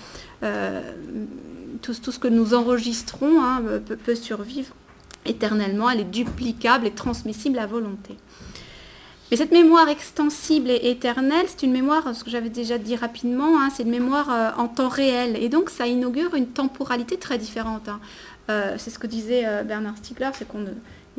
[1.89, 3.62] euh, tout, ce que nous enregistrons hein,
[4.04, 4.74] peut, survivre
[5.26, 8.15] éternellement, elle est duplicable et transmissible à volonté.
[9.32, 13.60] Mais cette mémoire extensible et éternelle, c'est une mémoire, ce que j'avais déjà dit rapidement,
[13.60, 15.36] hein, c'est une mémoire euh, en temps réel.
[15.41, 17.89] Et donc ça inaugure une temporalité très différente.
[17.89, 18.00] Hein.
[18.78, 20.65] c'est ce que disait Bernard Stiegler, c'est qu'on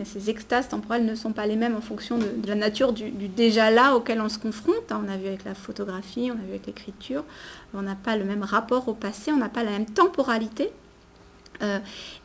[0.04, 3.70] ces extases temporelles ne sont pas les mêmes en fonction de, la nature du, déjà
[3.70, 4.90] là auquel on se confronte.
[4.90, 5.02] Hein.
[5.04, 7.24] On a vu avec la photographie, on a vu avec l'écriture.
[7.72, 10.70] On n'a pas le même rapport au passé, on n'a pas la même temporalité.
[11.62, 11.78] Euh,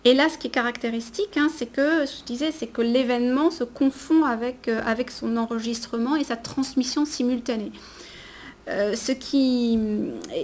[0.04, 5.10] et là, ce qui est caractéristique, hein, c'est que, l'événement se confond avec, euh, avec
[5.12, 7.72] son enregistrement et sa transmission simultanée.
[8.72, 8.96] Euh,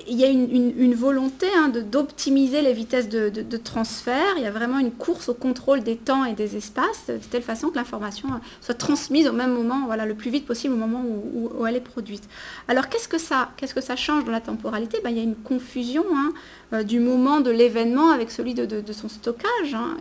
[0.08, 4.36] il y a une, volonté hein, d'optimiser les vitesses de, transfert.
[4.38, 7.42] Il y a vraiment une course au contrôle des temps et des espaces, de telle
[7.42, 8.30] façon que l'information
[8.62, 11.82] soit transmise au même moment, voilà, le plus vite possible au moment où, elle est
[11.82, 12.24] produite.
[12.68, 15.00] Alors qu'est-ce que ça, change dans la temporalité?
[15.04, 16.34] Ben, Il y a une confusion hein,
[16.74, 19.74] euh, du moment de l'événement avec celui de, son stockage.
[19.74, 19.98] Hein.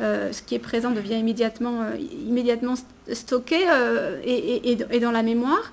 [0.00, 2.74] Euh, ce qui est présent devient immédiatement
[3.12, 3.58] stocké
[4.24, 5.72] et dans la mémoire.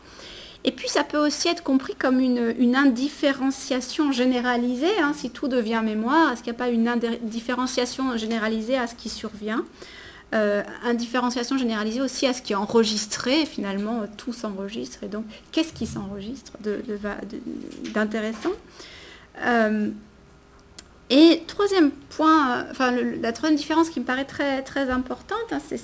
[0.65, 5.81] Et puis ça peut aussi être compris comme une, indifférenciation généralisée, hein, si tout devient
[5.83, 9.63] mémoire, est-ce qu'il n'y a pas une indifférenciation généralisée à ce qui survient?
[10.35, 15.73] Euh, Indifférenciation généralisée aussi à ce qui est enregistré, finalement tout s'enregistre, et donc qu'est-ce
[15.73, 16.51] qui s'enregistre
[17.93, 18.51] d'intéressant?
[19.45, 19.89] Euh,
[21.09, 25.79] Et troisième point, enfin la troisième différence qui me paraît très, très importante, hein, c'est...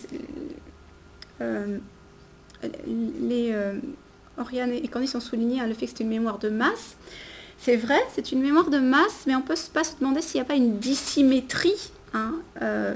[1.41, 1.77] Euh,
[2.87, 3.53] les,
[4.37, 6.97] Oriane et Candice ont souligné hein, le fait que c'est une mémoire de masse.
[7.57, 10.41] C'est vrai, c'est une mémoire de masse, mais on peut pas se demander s'il n'y
[10.41, 12.33] a pas une dissymétrie, hein,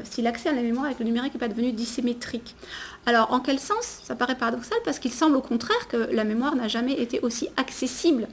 [0.04, 2.56] si l'accès à la mémoire avec le numérique n'est pas devenu dissymétrique.
[3.10, 4.02] Alors, en quel sens?
[4.04, 7.50] Ça paraît paradoxal parce qu'il semble au contraire que la mémoire n'a jamais été aussi
[7.58, 8.28] accessible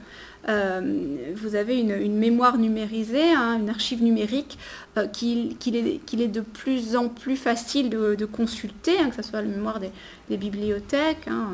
[0.49, 4.57] euh, vous avez une, mémoire numérisée, hein, une archive numérique
[4.97, 9.47] euh, qu'il est, de plus en plus facile de, consulter, hein, que ce soit la
[9.47, 11.49] mémoire des, bibliothèques, hein,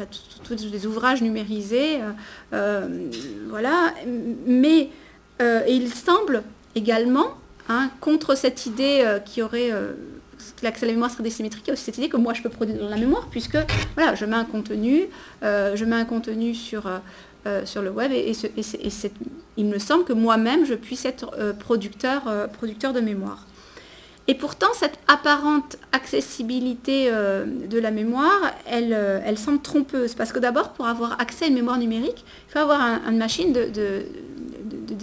[0.00, 0.04] euh,
[0.42, 2.00] tous les ouvrages numérisés,
[2.50, 3.94] voilà.
[4.46, 4.90] Mais
[5.68, 6.42] il semble
[6.74, 7.36] également,
[8.00, 9.70] contre cette idée qui aurait
[10.62, 12.42] l'accès à la mémoire serait désymétrique, il y a aussi cette idée que moi je
[12.42, 13.58] peux produire dans la mémoire, puisque
[13.94, 15.04] voilà, je mets un contenu,
[15.42, 16.88] je mets un contenu sur,
[17.46, 18.32] euh, sur le web et,
[19.56, 23.46] il me semble que moi-même je puisse être euh, producteur, euh, producteur de mémoire.
[24.26, 28.92] Et pourtant, cette apparente accessibilité de la mémoire, elle,
[29.24, 30.16] elle, semble trompeuse.
[30.16, 33.52] Parce que d'abord, pour avoir accès à une mémoire numérique, il faut avoir une machine
[33.52, 34.02] de,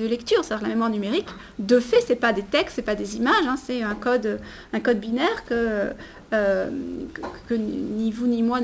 [0.05, 0.43] lecture.
[0.43, 1.29] C'est-à-dire la mémoire numérique,
[1.59, 4.39] de fait, ce n'est pas des textes, ce pas des images, hein, c'est un code,
[4.73, 5.89] un code binaire que,
[6.31, 8.59] que, ni vous ni moi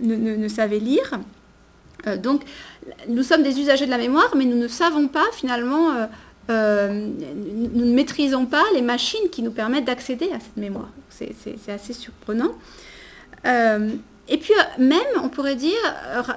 [0.00, 1.18] ne, savez lire.
[2.06, 2.42] Euh, donc,
[3.08, 6.06] nous sommes des usagers de la mémoire, mais nous ne savons pas finalement, euh,
[6.50, 7.08] euh,
[7.74, 10.90] nous ne maîtrisons pas les machines qui nous permettent d'accéder à cette mémoire.
[11.10, 12.52] C'est assez surprenant.
[14.28, 15.72] Et puis même, on pourrait dire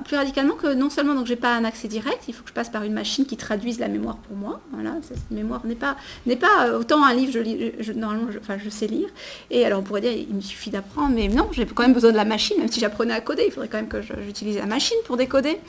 [0.05, 2.53] plus radicalement que non seulement donc j'ai pas un accès direct, il faut que je
[2.53, 4.59] passe par une machine qui traduise la mémoire pour moi.
[4.71, 8.88] Voilà, cette mémoire n'est pas n'est pas autant un livre, je, normalement, enfin, je sais
[8.88, 9.07] lire.
[9.51, 12.11] Et alors on pourrait dire il me suffit d'apprendre, mais non, j'ai quand même besoin
[12.11, 14.65] de la machine, même si j'apprenais à coder, il faudrait quand même que j'utilise la
[14.65, 15.59] machine pour décoder.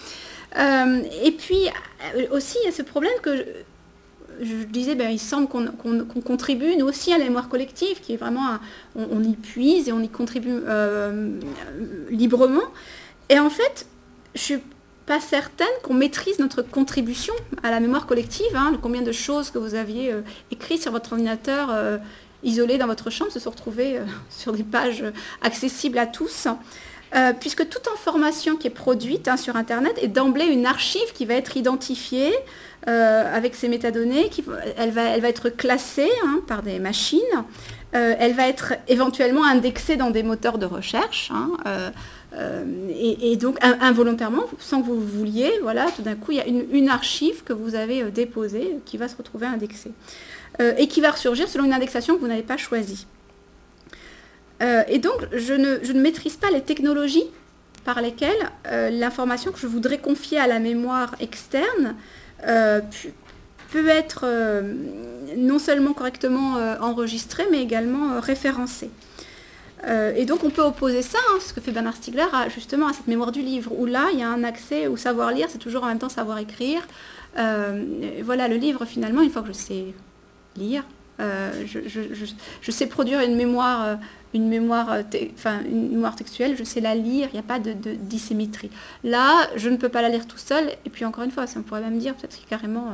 [0.58, 1.68] Euh, et puis
[2.16, 3.44] euh, aussi, il y a ce problème que
[4.40, 8.16] je, disais, ben, il semble qu'on contribue nous aussi à la mémoire collective, qui est
[8.16, 8.58] vraiment,
[8.94, 11.38] on, y puise et on y contribue euh,
[12.10, 12.62] librement.
[13.28, 13.86] Et en fait,
[14.34, 14.58] je suis
[15.06, 18.54] pas certaine qu'on maîtrise notre contribution à la mémoire collective.
[18.54, 20.12] Hein, combien de choses que vous aviez
[20.50, 21.70] écrites sur votre ordinateur
[22.42, 25.04] isolé dans votre chambre se sont retrouvées sur des pages
[25.42, 26.48] accessibles à tous.
[27.14, 31.24] Euh, puisque toute information qui est produite hein, sur Internet est d'emblée une archive qui
[31.24, 32.32] va être identifiée
[32.88, 34.28] euh, avec ses métadonnées,
[34.76, 37.20] elle, va, être classée hein, par des machines,
[37.94, 41.52] euh, elle va être éventuellement indexée dans des moteurs de recherche, hein,
[42.90, 46.88] et, donc involontairement, sans que vous vouliez, voilà, tout d'un coup, il y a une,
[46.88, 49.92] archive que vous avez déposée qui va se retrouver indexée,
[50.76, 53.06] et qui va ressurgir selon une indexation que vous n'avez pas choisie.
[54.62, 57.26] Euh, et donc, je ne, maîtrise pas les technologies
[57.84, 61.94] par lesquelles euh, l'information que je voudrais confier à la mémoire externe
[62.46, 62.80] euh,
[63.70, 64.24] peut être
[65.36, 68.90] non seulement correctement enregistrée, mais également référencée.
[70.16, 73.08] et donc on peut opposer ça, hein, ce que fait Bernard Stiegler, justement à cette
[73.08, 75.82] mémoire du livre, où là il y a un accès au savoir lire, c'est toujours
[75.82, 76.86] en même temps savoir écrire.
[77.34, 79.86] voilà, le livre finalement, une fois que je sais
[80.56, 80.84] lire,
[81.18, 83.98] je, sais produire une mémoire
[84.36, 85.02] une mémoire, euh,
[85.34, 88.70] enfin, une mémoire textuelle, je sais la lire, il n'y a pas de, dissymétrie.
[89.02, 91.58] Là, je ne peux pas la lire tout seul, et puis encore une fois, ça
[91.58, 92.86] on pourrait même dire peut-être carrément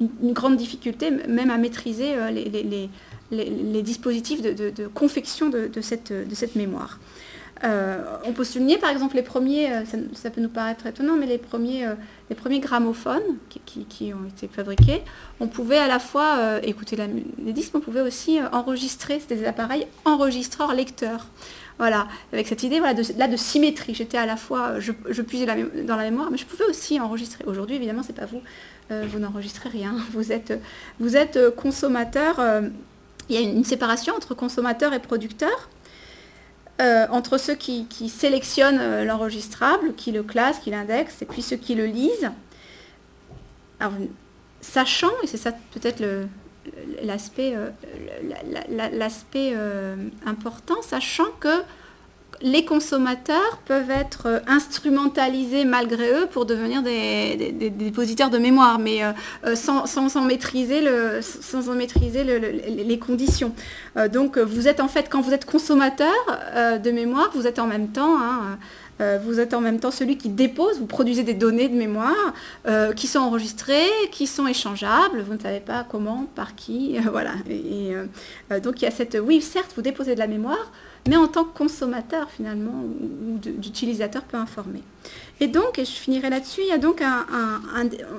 [0.00, 6.56] euh, une, grande difficulté même à maîtriser euh, les, dispositifs de, confection de, de cette
[6.56, 6.98] mémoire.
[7.64, 9.70] On peut souligner par exemple les premiers,
[10.14, 11.86] ça, peut nous paraître étonnant, mais les premiers,
[12.34, 15.02] premiers gramophones qui, ont été fabriqués,
[15.40, 19.20] on pouvait à la fois euh, écouter les disques, mais on pouvait aussi euh, enregistrer,
[19.20, 21.26] c'était des appareils enregistreurs-lecteurs.
[21.78, 23.94] Voilà, avec cette idée là de symétrie.
[23.94, 24.92] J'étais à la fois, je,
[25.22, 27.44] puisais dans la mémoire, mais je pouvais aussi enregistrer.
[27.46, 28.42] Aujourd'hui, évidemment, c'est pas vous,
[28.92, 29.96] euh, vous n'enregistrez rien.
[31.00, 32.40] Vous êtes consommateur.
[33.28, 35.68] il y a une, séparation entre consommateur et producteur.
[36.80, 41.86] Entre ceux qui, sélectionnent l'enregistrable, qui le classent, qui l'indexent, et puis ceux qui le
[41.86, 42.30] lisent.
[43.80, 43.92] Alors,
[44.60, 46.02] sachant, et c'est ça peut-être
[47.02, 47.70] l'aspect euh,
[49.36, 49.96] euh,
[50.26, 51.62] important, sachant que
[52.42, 59.00] les consommateurs peuvent être euh, instrumentalisés malgré eux pour devenir des, dépositaires de mémoire, mais
[59.54, 60.82] sans, en maîtriser,
[61.20, 63.52] sans en maîtriser les conditions.
[64.12, 66.14] donc vous êtes en fait, quand vous êtes consommateur
[66.82, 68.18] de mémoire, vous êtes en même temps...
[68.18, 68.58] Hein,
[69.00, 72.32] euh, vous êtes en même temps celui qui dépose, vous produisez des données de mémoire
[72.66, 77.32] euh, qui sont enregistrées, qui sont échangeables, vous ne savez pas comment, par qui, voilà.
[77.50, 80.70] Et, euh, donc il y a cette, oui certes vous déposez de la mémoire,
[81.08, 84.82] mais en tant que consommateur finalement, ou d'utilisateur peu informé.
[85.40, 87.26] Et donc, et je finirai là-dessus, il y a donc un,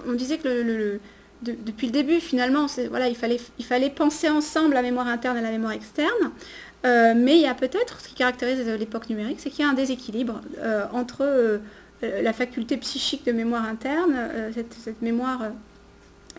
[0.07, 0.99] on disait que
[1.41, 5.41] depuis le début, finalement, voilà, il, fallait, il fallait penser ensemble la mémoire interne et
[5.41, 6.31] la mémoire externe.
[6.83, 9.73] mais il y a peut-être, ce qui caractérise l'époque numérique, c'est qu'il y a un
[9.73, 10.41] déséquilibre
[10.93, 11.59] entre
[12.01, 14.15] la faculté psychique de mémoire interne,
[14.53, 15.41] cette, mémoire,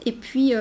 [0.04, 0.54] et puis,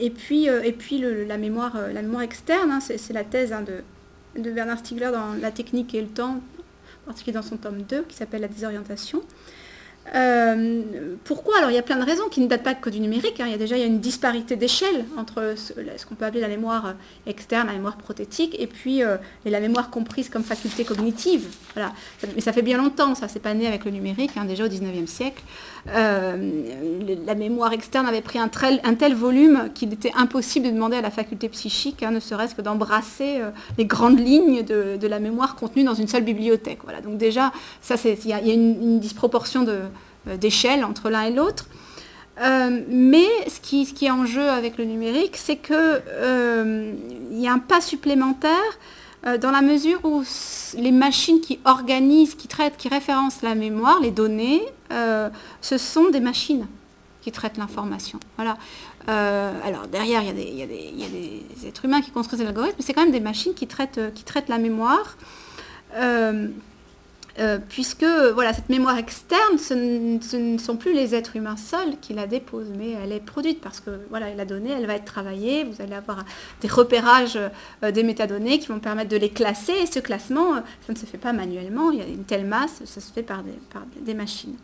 [0.00, 3.82] et puis, et puis la, mémoire, la mémoire externe, hein, c'est la thèse hein, de,
[4.40, 6.40] de Bernard Stiegler dans La technique et le temps,
[7.04, 9.22] en particulier dans son tome 2, qui s'appelle La désorientation.
[10.14, 11.58] Euh, pourquoi?
[11.58, 13.40] Alors il y a plein de raisons qui ne datent pas que du numérique.
[13.40, 13.44] Hein.
[13.46, 15.72] Il y a déjà il y a une disparité d'échelle entre ce,
[16.06, 16.92] qu'on peut appeler la mémoire euh,
[17.26, 21.46] externe, la mémoire prothétique, et puis euh, la mémoire comprise comme faculté cognitive.
[22.34, 24.68] Mais ça fait bien longtemps, ça c'est pas né avec le numérique, hein, déjà au
[24.68, 25.42] 19e siècle.
[25.86, 31.10] la mémoire externe avait pris un, tel volume qu'il était impossible de demander à la
[31.10, 33.40] faculté psychique, hein, ne serait-ce que d'embrasser
[33.76, 36.80] les grandes lignes de, la mémoire contenue dans une seule bibliothèque.
[37.02, 39.80] Donc déjà, ça il y, a une disproportion de
[40.36, 41.66] d'échelle entre l'un et l'autre.
[42.40, 46.92] Euh, mais ce qui, est en jeu avec le numérique, c'est qu'il euh,
[47.32, 48.78] y a un pas supplémentaire
[49.42, 50.22] dans la mesure où
[50.78, 56.20] les machines qui organisent, qui traitent, qui référencent la mémoire, les données, ce sont des
[56.20, 56.68] machines
[57.20, 58.20] qui traitent l'information.
[58.38, 58.56] Alors
[59.90, 63.18] derrière, il y, a des, êtres humains qui construisent l'algorithme, mais c'est quand même des
[63.18, 65.16] machines qui traitent la mémoire.
[67.40, 72.12] Euh, puisque voilà, cette mémoire externe, ce, ne sont plus les êtres humains seuls qui
[72.12, 75.62] la déposent, mais elle est produite parce que voilà, la donnée, elle va être travaillée,
[75.62, 76.24] vous allez avoir
[76.60, 77.38] des repérages
[77.84, 80.98] euh, des métadonnées qui vont permettre de les classer, et ce classement, euh, ça ne
[80.98, 83.44] se fait pas manuellement, il y a une telle masse, ça se fait par
[84.00, 84.56] des, machines.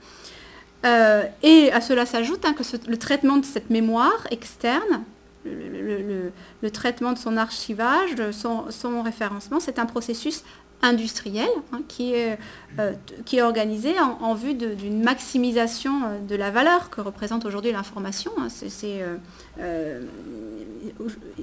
[1.43, 5.05] et à cela s'ajoute hein, que le traitement de cette mémoire externe,
[5.45, 10.43] le, traitement de son archivage, de son référencement, c'est un processus
[10.85, 12.39] industriel hein, qui, est,
[12.79, 12.93] euh,
[13.25, 18.33] qui est organisé en, vue d'une maximisation euh, de la valeur que représente aujourd'hui l'information.
[18.39, 18.49] Hein.
[18.85, 20.01] Euh,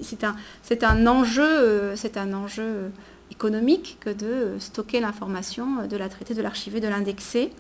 [0.02, 2.92] c'est un, enjeu, un enjeu
[3.32, 7.52] économique que de stocker l'information, de la traiter, de l'archiver, de l'indexer.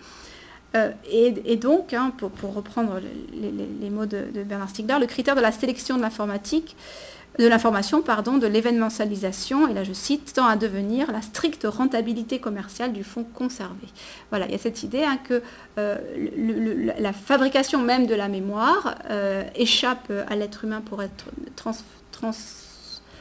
[1.11, 2.99] et, donc, hein, pour, reprendre
[3.33, 6.75] les, mots de, de, Bernard Stiegler, le critère de la sélection de l'informatique
[7.39, 12.39] de l'information, pardon, de l'événementialisation, et là je cite, tend à devenir la stricte rentabilité
[12.39, 13.87] commerciale du fonds conservé.
[14.29, 15.41] Voilà, il y a cette idée hein, que
[15.77, 15.97] euh,
[16.99, 21.25] la fabrication même de la mémoire euh, échappe à l'être humain pour être
[21.55, 21.71] trans,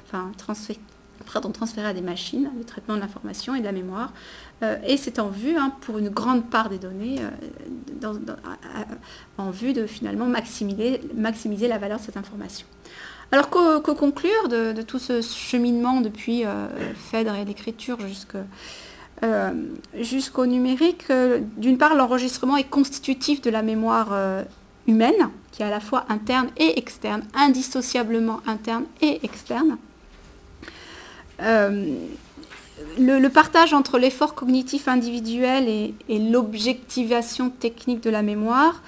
[0.07, 4.13] enfin, transféré à des machines, le traitement de l'information et de la mémoire.
[4.65, 7.21] Euh, et c'est en vue, hein, pour une grande part des données,
[9.39, 12.67] en vue de finalement maximiser la valeur de cette information.
[13.33, 16.67] Alors que, conclure de, tout ce cheminement depuis euh,
[17.11, 17.99] Phèdre et l'écriture
[19.23, 19.53] euh,
[19.95, 24.09] jusqu'au numérique euh, D'une part, l'enregistrement est constitutif de la mémoire
[24.89, 29.77] humaine, qui est à la fois interne et externe, indissociablement interne et externe.
[32.99, 38.83] Le, partage entre l'effort cognitif individuel et, l'objectivation technique de la mémoire,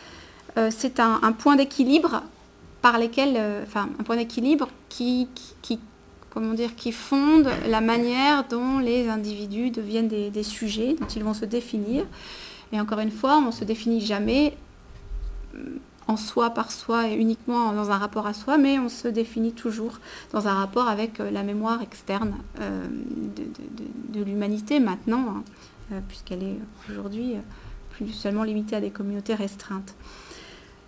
[0.70, 2.22] c'est un, point d'équilibre
[2.82, 5.28] par lesquels, euh, enfin, un point d'équilibre qui,
[5.62, 5.78] qui,
[6.30, 11.34] comment dire, qui fonde la manière dont les individus deviennent des, sujets, dont ils vont
[11.34, 12.04] se définir.
[12.72, 14.56] Et encore une fois, on ne se définit jamais
[15.54, 15.76] euh,
[16.08, 19.52] en soi, par soi et uniquement dans un rapport à soi, mais on se définit
[19.52, 20.00] toujours
[20.32, 25.42] dans un rapport avec euh, la mémoire externe de, l'humanité maintenant,
[25.92, 26.58] hein, puisqu'elle est
[26.90, 27.34] aujourd'hui
[27.90, 29.94] plus seulement limitée à des communautés restreintes.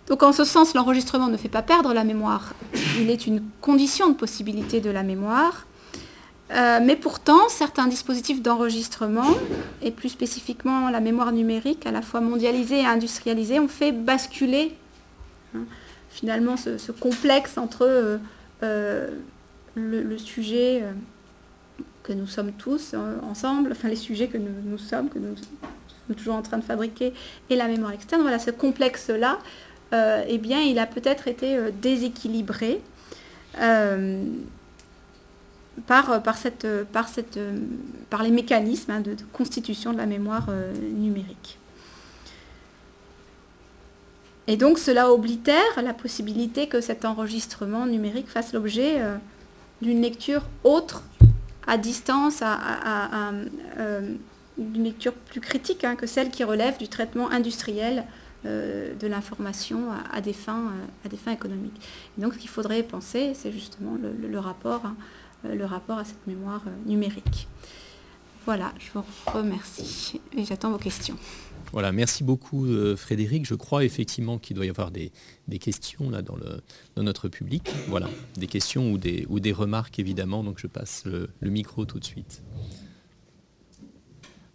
[0.07, 2.53] Donc en ce sens, l'enregistrement ne fait pas perdre la mémoire.
[2.99, 5.65] Il est une condition de possibilité de la mémoire.
[6.51, 9.35] Euh, mais pourtant, certains dispositifs d'enregistrement,
[9.81, 14.75] et plus spécifiquement la mémoire numérique, à la fois mondialisée et industrialisée, ont fait basculer
[15.55, 15.61] hein,
[16.09, 18.17] finalement ce, complexe entre euh,
[18.61, 19.09] euh,
[19.73, 20.83] le, sujet
[22.03, 22.93] que nous sommes tous
[23.23, 27.11] ensemble, enfin les sujets que nous, sommes, que nous sommes toujours en train de fabriquer,
[27.49, 28.21] et la mémoire externe.
[28.21, 29.39] Voilà, ce complexe-là
[29.93, 32.81] euh, eh bien, il a peut-être été euh, déséquilibré
[33.61, 34.23] euh,
[35.87, 36.21] par,
[38.23, 40.47] les mécanismes hein, de, constitution de la mémoire
[40.93, 41.59] numérique.
[44.47, 49.01] Et donc cela oblitère la possibilité que cet enregistrement numérique fasse l'objet
[49.81, 51.03] d'une lecture autre,
[51.67, 52.41] à distance,
[54.57, 59.91] d'une lecture plus critique hein, que celle qui relève du traitement industriel euh, de l'information
[60.11, 61.79] à, des fins, euh, à des fins économiques.
[62.17, 64.95] donc ce qu'il faudrait penser, c'est justement le, rapport, hein,
[65.45, 67.47] euh, le rapport à cette mémoire numérique.
[68.45, 71.17] Voilà, je vous remercie et j'attends vos questions.
[71.71, 73.45] Voilà, merci beaucoup euh, Frédéric.
[73.45, 75.11] Je crois effectivement qu'il doit y avoir des,
[75.59, 76.61] questions là dans, le,
[76.95, 77.69] dans, notre public.
[77.87, 80.43] Voilà, des questions ou des, ou des remarques évidemment.
[80.43, 82.43] Donc je passe le, micro tout de suite.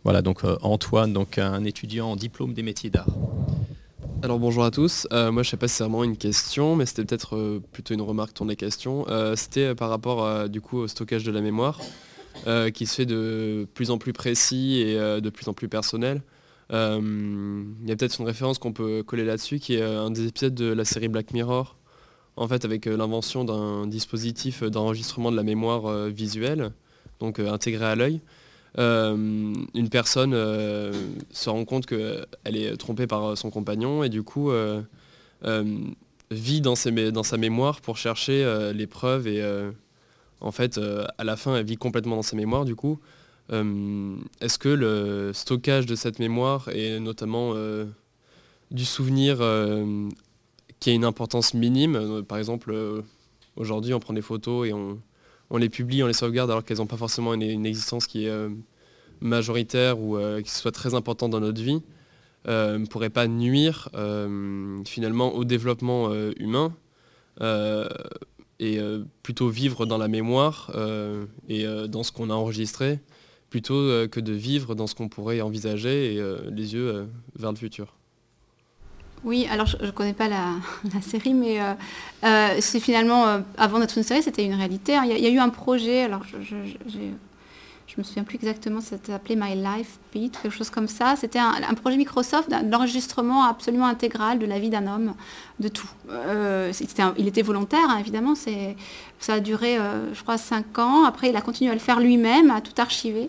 [0.05, 3.09] Voilà, donc euh, Antoine, donc un étudiant en diplôme des métiers d'art.
[4.23, 5.07] Alors bonjour à tous.
[5.13, 8.03] Euh, moi je sais pas si c'est vraiment une question, mais c'était peut-être plutôt une
[8.03, 9.07] remarque tournée question.
[9.37, 11.81] c'était par rapport au stockage de la mémoire,
[12.75, 16.23] qui se fait de plus en plus précis et de plus en plus personnel.
[16.73, 20.11] Euh, il y a peut-être une référence qu'on peut coller là-dessus, qui est euh, un
[20.11, 21.77] des épisodes de la série Black Mirror,
[22.37, 26.73] en fait avec euh, l'invention d'un dispositif d'enregistrement de la mémoire visuelle,
[27.19, 28.21] donc intégré à l'œil.
[28.77, 34.51] Une personne se rend compte qu'elle est trompée par son compagnon et du coup
[35.43, 36.75] vit dans,
[37.13, 39.43] dans, sa mémoire pour chercher les preuves et
[40.41, 40.79] en fait
[41.19, 42.65] à la fin elle vit complètement dans sa mémoire.
[42.65, 43.01] Du coup
[43.53, 47.87] euh, est-ce que le stockage de cette mémoire et notamment euh,
[48.71, 50.09] du souvenir euh,
[50.79, 53.03] qui a une importance minime, par exemple
[53.57, 55.01] aujourd'hui on prend des photos et on,
[55.57, 58.49] les publie, on les sauvegarde alors qu'elles n'ont pas forcément une, existence qui est
[59.21, 61.83] majoritaire ou qui soit très importante dans notre vie,
[62.47, 63.89] ne pourrait pas nuire
[64.87, 66.73] finalement au développement humain
[68.61, 68.79] et
[69.23, 70.71] plutôt vivre dans la mémoire
[71.49, 73.01] et dans ce qu'on a enregistré
[73.51, 77.07] plutôt euh, que de vivre dans ce qu'on pourrait envisager et euh, les yeux euh,
[77.35, 77.95] vers le futur.
[79.23, 80.55] Oui, alors je ne connais pas la,
[81.03, 81.59] série, mais
[82.61, 84.97] c'est finalement, avant d'être une série, c'était une réalité.
[85.05, 86.55] Il y, a eu un projet, alors je,
[87.91, 91.17] je me souviens plus exactement, c'était appelé My Life Beat, quelque chose comme ça.
[91.17, 95.15] C'était un, projet Microsoft d'enregistrement absolument intégral de la vie d'un homme,
[95.59, 95.89] de tout.
[96.09, 96.73] Euh,
[97.19, 98.35] il était volontaire, hein, évidemment.
[98.37, 101.05] Ça a duré, euh, je crois, cinq ans.
[101.05, 103.29] Après, il a continué à le faire lui-même, à tout archiver.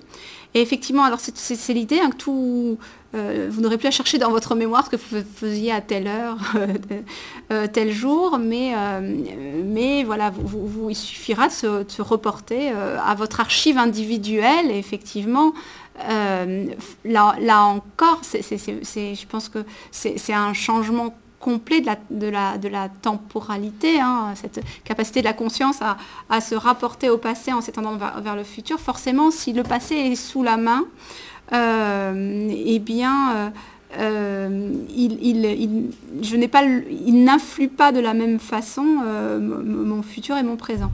[0.54, 2.78] Et effectivement, alors c'est l'idée hein, que tout,
[3.14, 6.08] euh, vous n'aurez plus à chercher dans votre mémoire ce que vous faisiez à telle
[6.08, 6.38] heure,
[7.52, 9.02] euh, tel jour, mais, euh,
[9.66, 14.72] mais voilà, vous, il suffira de se, reporter à votre archive individuelle.
[14.72, 15.54] Effectivement,
[16.08, 22.70] là, là, encore, je pense que c'est un changement complet de la, de la, de
[22.70, 25.80] la temporalité, hein, cette capacité de la conscience
[26.30, 28.80] à, se rapporter au passé en s'étendant vers, le futur.
[28.80, 30.86] Forcément, si le passé est sous la main,
[31.52, 33.50] eh bien, euh,
[34.00, 35.92] euh, il,
[37.06, 40.92] il n'influe pas de la même façon mon futur et mon présent.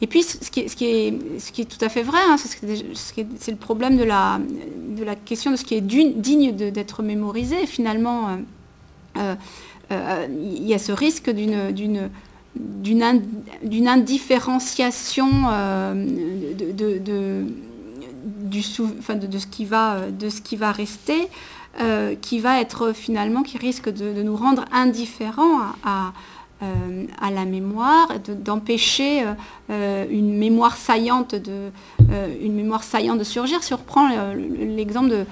[0.00, 4.40] Et puis, ce qui est, tout à fait vrai, hein, c'est le problème de la,
[5.24, 7.66] question de ce qui est digne d'être mémorisé.
[7.66, 8.38] Finalement,
[9.90, 12.10] euh, il y a ce risque d'une
[13.88, 15.94] indifférenciation euh,
[16.54, 17.44] de,
[18.24, 18.60] de,
[19.38, 21.28] ce qui va, de ce qui va rester,
[21.80, 26.12] euh, qui va être finalement, qui risque de, nous rendre indifférents à,
[27.20, 28.08] à, la mémoire,
[28.44, 29.24] d'empêcher
[29.68, 31.70] une mémoire saillante de,
[32.42, 33.62] une mémoire saillante de surgir.
[33.62, 35.26] Si on reprend l'exemple de,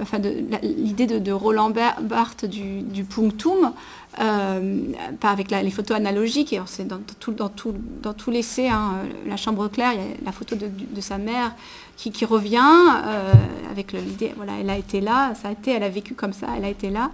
[0.00, 0.18] enfin
[0.62, 1.70] l'idée de, Roland
[2.00, 3.68] Barthes du, du punctum, euh,
[4.16, 9.02] pas avec les photos analogiques, et c'est dans, tout, dans, tout, dans tout l'essai, hein,
[9.26, 11.54] la chambre claire, il y a la photo de, sa mère
[11.96, 13.32] qui, revient euh,
[13.70, 16.48] avec l'idée, voilà, elle a été là, ça a été, elle a vécu comme ça,
[16.56, 17.10] elle a été là,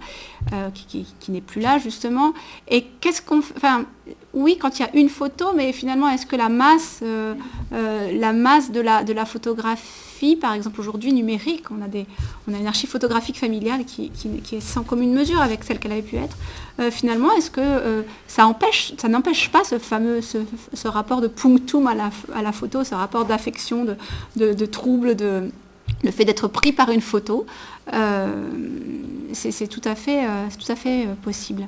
[0.53, 2.33] euh, qui, n'est plus là justement.
[2.69, 3.85] Et qu'est-ce qu'on, enfin,
[4.37, 7.03] oui, quand il y a une photo, mais finalement, est-ce que la masse,
[7.71, 12.05] la masse de la, photographie par exemple aujourd'hui numérique, on a, des,
[12.47, 14.11] on a une archive photographique familiale qui,
[14.51, 16.37] est sans commune mesure avec celle qu'elle avait pu être.
[16.79, 20.21] Euh, finalement, est-ce que euh, ça empêche, ça n'empêche pas ce fameux
[20.85, 23.85] rapport de punctum à la, photo, ce rapport d'affection,
[24.35, 25.51] de, trouble, de,
[26.03, 27.45] le fait d'être pris par une photo,
[27.93, 28.27] euh,
[29.33, 30.25] c'est tout à fait
[31.23, 31.67] possible.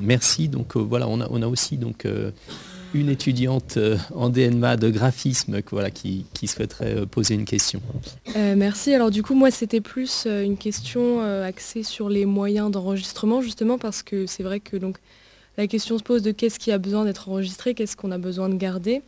[0.00, 0.48] Merci.
[0.48, 2.06] Donc voilà, on a, aussi donc
[2.94, 5.60] une étudiante euh, en DNMA de graphisme
[5.92, 7.82] qui, souhaiterait euh, poser une question.
[8.36, 8.94] Euh, merci.
[8.94, 14.02] Alors du coup, moi, c'était plus une question axée sur les moyens d'enregistrement, justement parce
[14.02, 14.98] que c'est vrai que donc,
[15.58, 18.48] la question se pose de qu'est-ce qui a besoin d'être enregistré, qu'est-ce qu'on a besoin
[18.48, 19.02] de garder.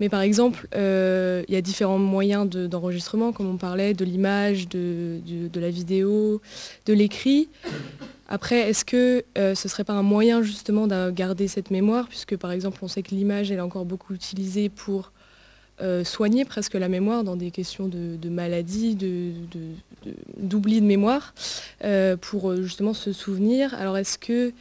[0.00, 5.20] Mais par exemple, il y a différents moyens d'enregistrement, comme on parlait, de l'image, de,
[5.24, 6.40] de, la vidéo,
[6.86, 7.48] de l'écrit.
[8.30, 12.06] Après, est-ce que euh, ce ne serait pas un moyen justement de garder cette mémoire,
[12.06, 15.10] puisque par exemple on sait que l'image elle est encore beaucoup utilisée pour
[15.82, 21.34] euh, soigner presque la mémoire dans des questions de, maladie, d'oubli de, de, mémoire,
[21.84, 23.74] euh, pour justement se souvenir.
[23.74, 24.52] Alors est-ce que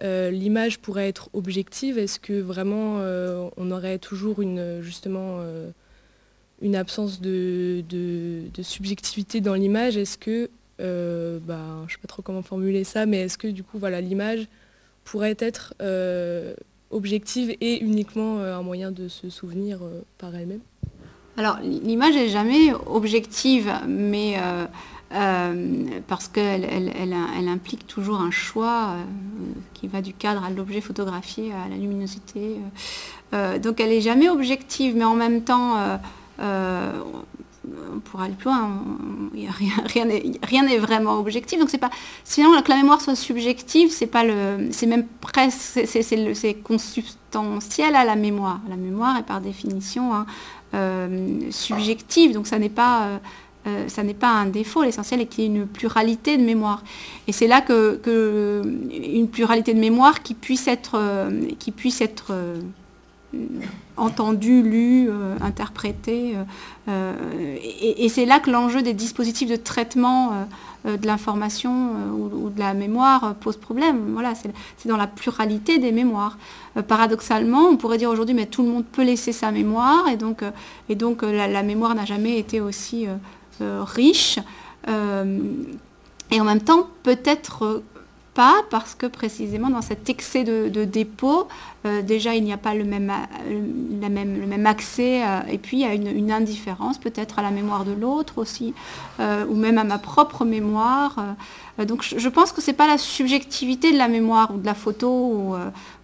[0.00, 1.98] l'image pourrait être objective.
[1.98, 3.00] Est-ce que vraiment
[3.56, 5.40] on aurait toujours une justement
[6.62, 7.82] une absence de,
[8.62, 10.48] subjectivité dans l'image, est-ce que,
[10.80, 13.78] euh, bah, je ne sais pas trop comment formuler ça, mais est-ce que du coup
[13.78, 14.46] voilà, l'image
[15.04, 16.54] pourrait être euh,
[16.90, 19.80] objective et uniquement un moyen de se souvenir
[20.18, 20.60] par elle-même?
[21.36, 24.36] Alors l'image n'est jamais objective, mais
[25.10, 28.96] parce qu'elle elle, implique toujours un choix
[29.74, 32.56] qui va du cadre à l'objet photographié, à la luminosité.
[33.32, 35.98] donc elle n'est jamais objective, mais en même temps,
[37.66, 38.84] euh, pourra aller plus loin,
[40.42, 41.58] rien n'est vraiment objectif.
[41.58, 41.90] Donc c'est pas.
[42.24, 44.68] Sinon que la mémoire soit subjective, c'est pas le.
[44.70, 45.80] C'est même presque.
[45.84, 48.60] C'est consubstantiel à la mémoire.
[48.68, 50.26] La mémoire est par définition hein,
[50.74, 53.02] euh, subjective, donc ça n'est pas.
[53.02, 53.18] Euh,
[53.88, 56.82] ça n'est pas un défaut, l'essentiel est qu'il y ait une pluralité de mémoire.
[57.26, 58.00] Et c'est là que,
[58.92, 60.96] une pluralité de mémoire qui puisse être,
[65.08, 66.34] euh, interprété.
[66.36, 66.44] Euh,
[66.88, 67.56] euh,
[67.98, 70.46] et, c'est là que l'enjeu des dispositifs de traitement
[70.84, 74.12] de l'information ou, de la mémoire pose problème.
[74.12, 76.38] Voilà, c'est dans la pluralité des mémoires.
[76.86, 80.42] paradoxalement, on pourrait dire aujourd'hui, mais tout le monde peut laisser sa mémoire, et donc
[81.22, 83.06] la, mémoire n'a jamais été aussi
[83.60, 84.38] riche.
[84.86, 87.82] et en même temps, peut-être
[88.36, 91.48] pas parce que précisément dans cet excès de, dépôt,
[91.86, 95.56] euh, déjà il n'y a pas le même, euh, même, le même accès euh, et
[95.56, 98.74] puis il y a une, indifférence peut-être à la mémoire de l'autre aussi
[99.18, 101.16] ou même à ma propre mémoire.
[101.78, 104.74] donc je, pense que ce n'est pas la subjectivité de la mémoire ou de la
[104.74, 105.54] photo ou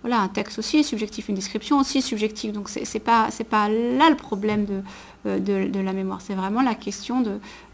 [0.00, 2.52] voilà un texte aussi est subjectif, une description aussi est subjective.
[2.52, 4.80] Donc c'est pas c'est pas là le problème de
[5.24, 6.20] de, la mémoire.
[6.20, 7.22] C'est vraiment la question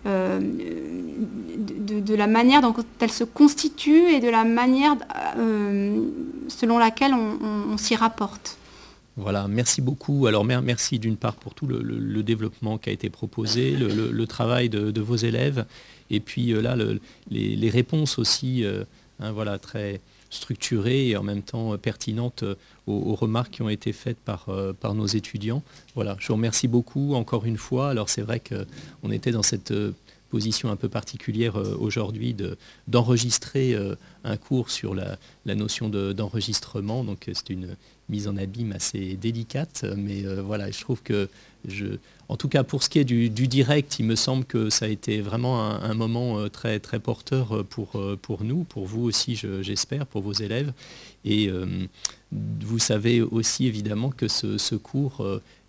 [0.06, 4.96] euh, de, la manière dont elle se constitue et de la manière
[5.36, 6.02] euh,
[6.48, 8.58] selon laquelle on, s'y rapporte.
[9.16, 10.26] Voilà, merci beaucoup.
[10.26, 15.00] Alors merci d'une part pour tout le, développement qui a été proposé, le, travail de,
[15.00, 15.64] vos élèves,
[16.10, 16.76] et puis euh, là
[17.30, 18.64] les, réponses aussi,
[19.20, 22.54] hein, très, structurée et en même temps euh, pertinente euh,
[22.86, 25.62] aux, remarques qui ont été faites par, euh, par nos étudiants.
[25.94, 27.90] Voilà, je vous remercie beaucoup encore une fois.
[27.90, 29.72] Alors c'est vrai qu'on était dans cette
[30.30, 32.36] position un peu particulière aujourd'hui
[32.86, 33.76] d'enregistrer
[34.24, 35.16] un cours sur la,
[35.46, 37.04] notion d'enregistrement.
[37.04, 37.76] Donc c'est une
[38.08, 41.28] mise en abîme assez délicate, mais voilà, je trouve que
[42.28, 44.88] en tout cas, pour ce qui est du, direct, il me semble que ça a
[44.88, 49.04] été vraiment un, moment euh, très, très porteur euh, pour, euh, pour nous, pour vous
[49.04, 50.72] aussi, j'espère, pour vos élèves.
[51.24, 51.50] Et
[52.30, 55.26] vous savez aussi évidemment que ce, cours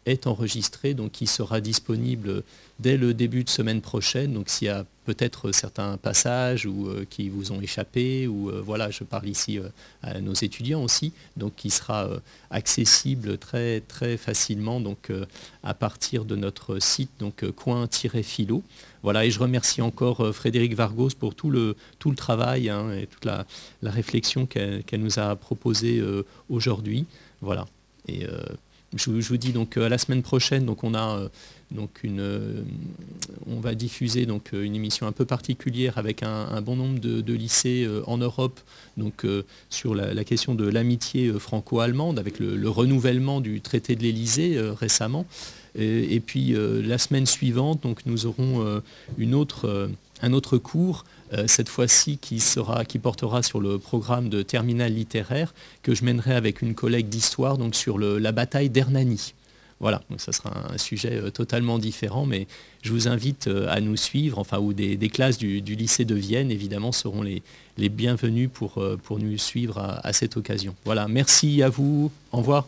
[0.09, 2.43] est enregistré, donc il sera disponible
[2.79, 4.33] dès le début de semaine prochaine.
[4.33, 8.61] Donc s'il y a peut-être certains passages ou, euh, qui vous ont échappé, ou euh,
[8.63, 9.69] voilà, je parle ici euh,
[10.03, 12.07] à nos étudiants aussi, donc qui sera
[12.51, 15.11] accessible très très facilement donc
[15.63, 18.63] à partir de notre site donc coin-philo.
[19.01, 23.07] Voilà, et je remercie encore Frédéric Vargos pour tout le, tout le travail hein, et
[23.07, 23.45] toute la,
[23.83, 26.03] réflexion qu'elle nous a proposée
[26.49, 27.05] aujourd'hui.
[27.41, 27.65] Voilà.
[28.07, 28.25] Et
[28.95, 30.65] je, vous dis donc à la semaine prochaine,
[32.03, 32.61] une, euh,
[33.47, 37.85] on va diffuser euh, une émission un peu particulière avec un, bon nombre de, lycées
[37.85, 38.59] euh, en Europe
[39.69, 45.25] sur la, question de l'amitié franco-allemande avec le, renouvellement du traité de l'Elysée récemment.
[45.75, 48.81] Et, puis la semaine suivante, nous aurons
[50.21, 51.05] un autre cours
[51.47, 52.41] cette fois-ci qui,
[53.01, 55.53] portera sur le programme de terminal littéraire
[55.83, 59.33] que je mènerai avec une collègue d'histoire donc sur la bataille d'Hernani.
[59.79, 62.47] Voilà, donc ça sera un sujet euh, totalement différent, mais
[62.81, 66.51] je vous invite euh, à nous suivre, enfin, ou des, classes du, lycée de Vienne,
[66.51, 67.41] évidemment, seront les,
[67.77, 70.75] les bienvenus pour, euh, pour nous suivre à cette occasion.
[70.83, 72.67] Voilà, merci à vous, au revoir.